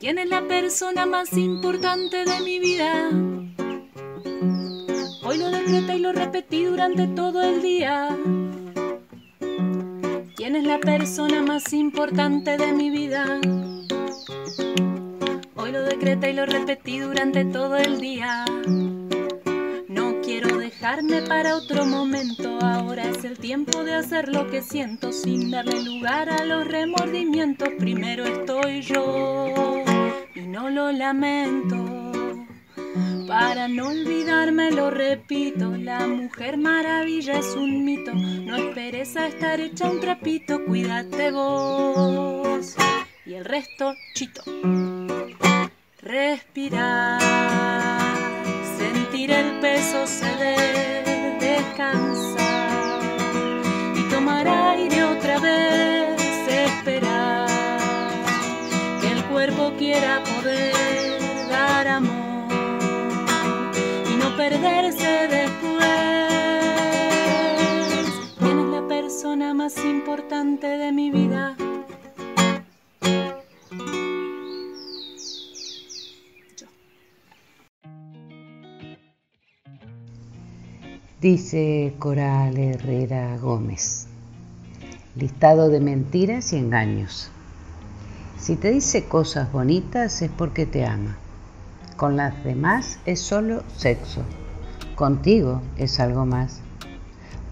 ¿Quién 0.00 0.18
es 0.18 0.28
la 0.28 0.42
persona 0.48 1.06
más 1.06 1.32
importante 1.34 2.24
de 2.24 2.40
mi 2.40 2.58
vida? 2.58 3.53
Decreté 5.64 5.96
y 5.96 6.00
lo 6.00 6.12
repetí 6.12 6.64
durante 6.64 7.06
todo 7.06 7.40
el 7.40 7.62
día. 7.62 8.14
¿Quién 10.36 10.56
es 10.56 10.64
la 10.64 10.78
persona 10.78 11.40
más 11.40 11.72
importante 11.72 12.58
de 12.58 12.72
mi 12.74 12.90
vida? 12.90 13.40
Hoy 15.56 15.72
lo 15.72 15.82
decreté 15.84 16.32
y 16.32 16.34
lo 16.34 16.44
repetí 16.44 16.98
durante 16.98 17.46
todo 17.46 17.78
el 17.78 17.98
día. 17.98 18.44
No 19.88 20.20
quiero 20.22 20.58
dejarme 20.58 21.22
para 21.22 21.56
otro 21.56 21.86
momento, 21.86 22.58
ahora 22.60 23.08
es 23.08 23.24
el 23.24 23.38
tiempo 23.38 23.84
de 23.84 23.94
hacer 23.94 24.28
lo 24.28 24.50
que 24.50 24.60
siento 24.60 25.12
sin 25.12 25.50
darle 25.50 25.80
lugar 25.80 26.28
a 26.28 26.44
los 26.44 26.68
remordimientos. 26.68 27.70
Primero 27.78 28.26
estoy 28.26 28.82
yo 28.82 29.82
y 30.34 30.40
no 30.40 30.68
lo 30.68 30.92
lamento. 30.92 32.03
Para 33.26 33.68
no 33.68 33.88
olvidarme 33.88 34.70
lo 34.70 34.90
repito, 34.90 35.76
la 35.76 36.06
mujer 36.06 36.56
maravilla 36.58 37.38
es 37.38 37.54
un 37.56 37.84
mito, 37.84 38.12
no 38.12 38.56
esperes 38.56 39.16
a 39.16 39.26
estar 39.28 39.60
hecha 39.60 39.90
un 39.90 40.00
trapito, 40.00 40.64
cuídate 40.64 41.30
vos. 41.30 42.76
Y 43.24 43.34
el 43.34 43.44
resto 43.44 43.94
chito. 44.14 44.42
respirar, 46.00 47.20
sentir 48.78 49.30
el 49.30 49.60
peso 49.60 50.06
ceder, 50.06 50.73
Dice 81.24 81.94
Coral 81.98 82.58
Herrera 82.58 83.38
Gómez. 83.38 84.08
Listado 85.16 85.70
de 85.70 85.80
mentiras 85.80 86.52
y 86.52 86.58
engaños. 86.58 87.30
Si 88.38 88.56
te 88.56 88.70
dice 88.70 89.04
cosas 89.04 89.50
bonitas 89.50 90.20
es 90.20 90.30
porque 90.30 90.66
te 90.66 90.84
ama. 90.84 91.16
Con 91.96 92.18
las 92.18 92.44
demás 92.44 92.98
es 93.06 93.20
solo 93.20 93.62
sexo. 93.74 94.20
Contigo 94.96 95.62
es 95.78 95.98
algo 95.98 96.26
más. 96.26 96.60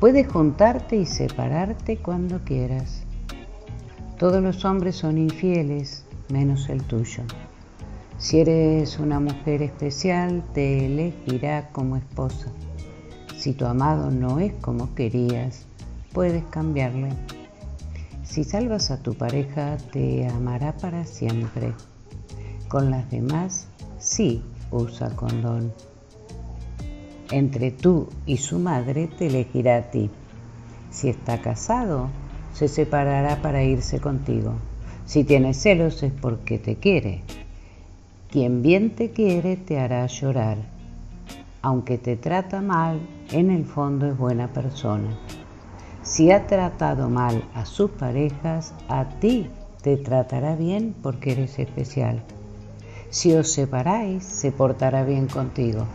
Puedes 0.00 0.30
juntarte 0.30 0.96
y 0.96 1.06
separarte 1.06 1.96
cuando 1.96 2.44
quieras. 2.44 3.04
Todos 4.18 4.42
los 4.42 4.66
hombres 4.66 4.96
son 4.96 5.16
infieles, 5.16 6.04
menos 6.28 6.68
el 6.68 6.82
tuyo. 6.82 7.22
Si 8.18 8.38
eres 8.38 8.98
una 8.98 9.18
mujer 9.18 9.62
especial, 9.62 10.44
te 10.52 10.84
elegirá 10.84 11.70
como 11.72 11.96
esposa. 11.96 12.52
Si 13.42 13.54
tu 13.54 13.66
amado 13.66 14.12
no 14.12 14.38
es 14.38 14.52
como 14.60 14.94
querías, 14.94 15.66
puedes 16.12 16.44
cambiarle. 16.44 17.08
Si 18.22 18.44
salvas 18.44 18.92
a 18.92 19.02
tu 19.02 19.14
pareja, 19.14 19.78
te 19.90 20.28
amará 20.28 20.76
para 20.76 21.04
siempre. 21.04 21.72
Con 22.68 22.92
las 22.92 23.10
demás, 23.10 23.66
sí 23.98 24.44
usa 24.70 25.16
condón. 25.16 25.72
Entre 27.32 27.72
tú 27.72 28.10
y 28.26 28.36
su 28.36 28.60
madre 28.60 29.08
te 29.08 29.26
elegirá 29.26 29.78
a 29.78 29.90
ti. 29.90 30.08
Si 30.92 31.08
está 31.08 31.42
casado, 31.42 32.10
se 32.54 32.68
separará 32.68 33.42
para 33.42 33.64
irse 33.64 33.98
contigo. 33.98 34.54
Si 35.04 35.24
tiene 35.24 35.52
celos 35.52 36.04
es 36.04 36.12
porque 36.12 36.60
te 36.60 36.76
quiere. 36.76 37.22
Quien 38.30 38.62
bien 38.62 38.90
te 38.90 39.10
quiere 39.10 39.56
te 39.56 39.80
hará 39.80 40.06
llorar 40.06 40.58
aunque 41.62 41.96
te 41.96 42.16
trata 42.16 42.60
mal, 42.60 43.00
en 43.30 43.50
el 43.50 43.64
fondo 43.64 44.06
es 44.06 44.18
buena 44.18 44.48
persona. 44.48 45.16
Si 46.02 46.32
ha 46.32 46.46
tratado 46.46 47.08
mal 47.08 47.44
a 47.54 47.64
sus 47.64 47.90
parejas, 47.92 48.74
a 48.88 49.04
ti 49.20 49.48
te 49.82 49.96
tratará 49.96 50.56
bien 50.56 50.94
porque 51.00 51.32
eres 51.32 51.58
especial. 51.58 52.22
Si 53.10 53.32
os 53.34 53.52
separáis, 53.52 54.24
se 54.24 54.50
portará 54.50 55.04
bien 55.04 55.28
contigo. 55.28 55.86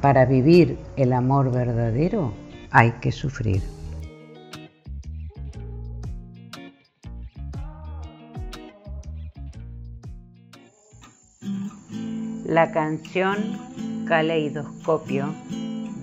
Para 0.00 0.24
vivir 0.24 0.78
el 0.96 1.12
amor 1.12 1.50
verdadero 1.50 2.32
hay 2.70 2.92
que 2.92 3.10
sufrir. 3.10 3.62
La 12.44 12.70
canción 12.70 13.36
Caleidoscopio 14.06 15.34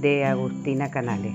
de 0.01 0.25
Agustina 0.25 0.91
Canales. 0.91 1.33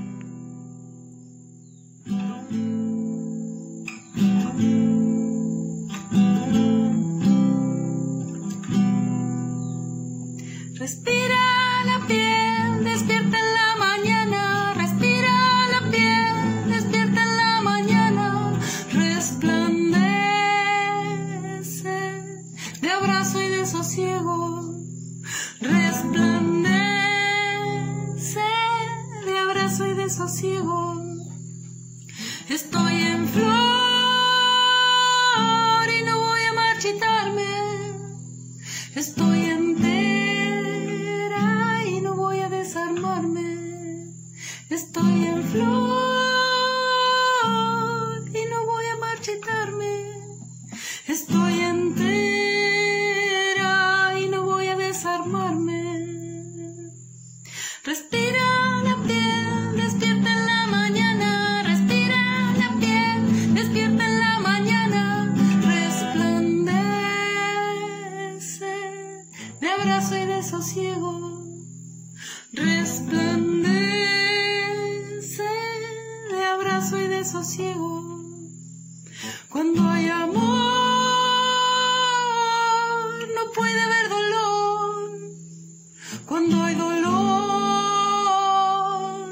Cuando 86.29 86.63
hay 86.63 86.75
dolor, 86.75 87.15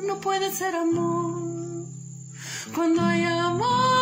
no 0.05 0.19
puede 0.19 0.51
ser 0.51 0.75
amor. 0.75 1.85
Cuando 2.75 3.03
hay 3.03 3.23
amor. 3.25 3.96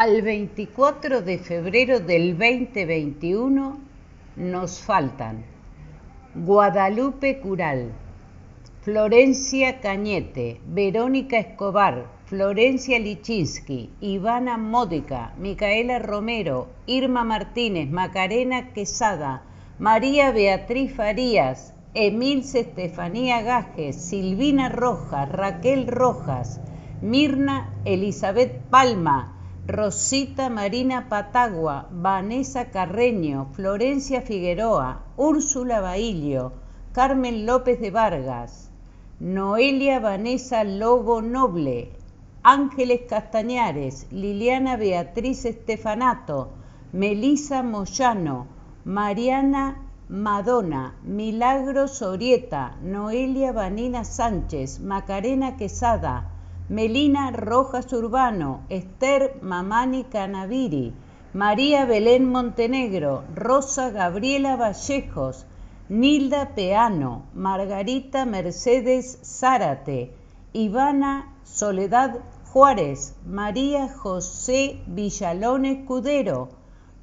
Al 0.00 0.22
24 0.22 1.22
de 1.22 1.38
febrero 1.38 1.98
del 1.98 2.38
2021 2.38 3.80
nos 4.36 4.78
faltan 4.78 5.44
Guadalupe 6.36 7.40
Cural, 7.40 7.90
Florencia 8.82 9.80
Cañete, 9.80 10.60
Verónica 10.68 11.40
Escobar, 11.40 12.06
Florencia 12.26 13.00
Lichinsky, 13.00 13.90
Ivana 14.00 14.56
Módica, 14.56 15.34
Micaela 15.36 15.98
Romero, 15.98 16.68
Irma 16.86 17.24
Martínez, 17.24 17.90
Macarena 17.90 18.72
Quesada, 18.72 19.42
María 19.80 20.30
Beatriz 20.30 20.94
Farías, 20.94 21.74
Emilce 21.94 22.60
Estefanía 22.60 23.42
Gajes, 23.42 23.96
Silvina 23.96 24.68
Rojas, 24.68 25.28
Raquel 25.32 25.88
Rojas, 25.88 26.60
Mirna 27.02 27.74
Elizabeth 27.84 28.60
Palma, 28.70 29.34
Rosita 29.70 30.48
Marina 30.48 31.10
Patagua, 31.10 31.88
Vanessa 31.90 32.70
Carreño, 32.70 33.48
Florencia 33.52 34.22
Figueroa, 34.22 35.02
Úrsula 35.18 35.82
Bailio, 35.82 36.52
Carmen 36.94 37.44
López 37.44 37.78
de 37.78 37.90
Vargas, 37.90 38.70
Noelia 39.20 40.00
Vanessa 40.00 40.64
Lobo 40.64 41.20
Noble, 41.20 41.92
Ángeles 42.42 43.02
Castañares, 43.10 44.06
Liliana 44.10 44.78
Beatriz 44.78 45.44
Estefanato, 45.44 46.48
Melisa 46.94 47.62
Moyano, 47.62 48.46
Mariana 48.86 49.76
Madonna, 50.08 50.94
Milagro 51.02 51.88
Sorieta, 51.88 52.78
Noelia 52.80 53.52
Vanina 53.52 54.04
Sánchez, 54.04 54.80
Macarena 54.80 55.58
Quesada, 55.58 56.37
Melina 56.70 57.30
Rojas 57.30 57.90
Urbano, 57.94 58.60
Esther 58.68 59.38
Mamani 59.40 60.04
Canaviri, 60.04 60.92
María 61.32 61.86
Belén 61.86 62.26
Montenegro, 62.30 63.24
Rosa 63.34 63.90
Gabriela 63.90 64.56
Vallejos, 64.56 65.46
Nilda 65.88 66.54
Peano, 66.54 67.22
Margarita 67.32 68.26
Mercedes 68.26 69.18
Zárate, 69.22 70.12
Ivana 70.52 71.32
Soledad 71.42 72.18
Juárez, 72.52 73.14
María 73.24 73.88
José 73.88 74.82
Villalón 74.86 75.64
Escudero, 75.64 76.50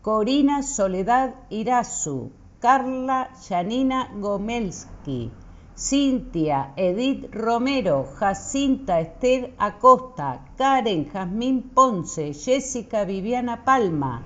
Corina 0.04 0.62
Soledad 0.62 1.34
Irazu, 1.50 2.30
Carla 2.60 3.32
Janina 3.48 4.12
Gomelski, 4.14 5.32
Cintia 5.78 6.72
Edith 6.78 7.34
Romero, 7.34 8.08
Jacinta 8.18 9.02
Esther 9.02 9.54
Acosta, 9.58 10.40
Karen 10.58 11.12
Jazmín 11.12 11.64
Ponce, 11.74 12.34
Jessica 12.34 13.04
Viviana 13.04 13.66
Palma, 13.66 14.24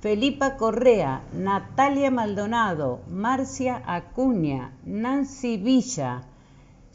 Felipa 0.00 0.56
Correa, 0.56 1.20
Natalia 1.34 2.10
Maldonado, 2.10 3.00
Marcia 3.10 3.82
Acuña, 3.86 4.72
Nancy 4.86 5.58
Villa, 5.58 6.22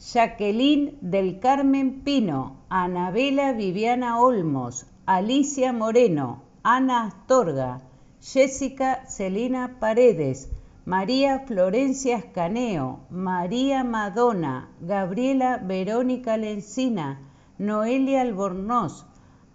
Jacqueline 0.00 0.98
del 1.00 1.38
Carmen 1.38 2.02
Pino, 2.02 2.56
Anabela 2.70 3.52
Viviana 3.52 4.20
Olmos, 4.20 4.84
Alicia 5.06 5.72
Moreno, 5.72 6.42
Ana 6.64 7.04
Astorga, 7.06 7.82
Jessica 8.20 9.06
Celina 9.06 9.76
Paredes, 9.78 10.48
María 10.84 11.44
Florencia 11.46 12.16
Escaneo, 12.16 13.06
María 13.08 13.84
Madonna, 13.84 14.68
Gabriela 14.80 15.58
Verónica 15.58 16.36
Lencina, 16.36 17.20
Noelia 17.56 18.22
Albornoz, 18.22 19.06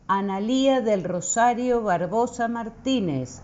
Analía 0.08 0.80
del 0.80 1.04
Rosario 1.04 1.82
Barbosa 1.84 2.48
Martínez, 2.48 3.42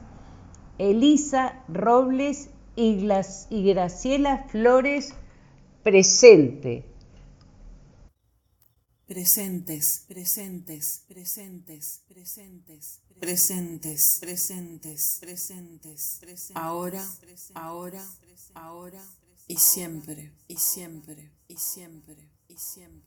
Elisa 0.78 1.62
Robles 1.68 2.50
y, 2.78 3.06
Graciela 3.06 4.46
Flores 4.48 5.14
presente. 5.84 6.86
Presentes, 9.14 10.06
presentes, 10.08 11.04
presentes, 11.08 12.02
presentes, 12.08 13.00
presentes, 13.20 14.18
presentes, 14.20 15.18
presentes, 15.22 16.20
ahora, 16.56 17.08
ahora, 17.54 18.04
ahora 18.56 19.06
y 19.48 19.58
siempre, 19.58 20.34
y 20.48 20.58
siempre, 20.58 21.32
y 21.48 21.58
siempre, 21.58 22.28
y 22.48 22.58
siempre. 22.58 23.02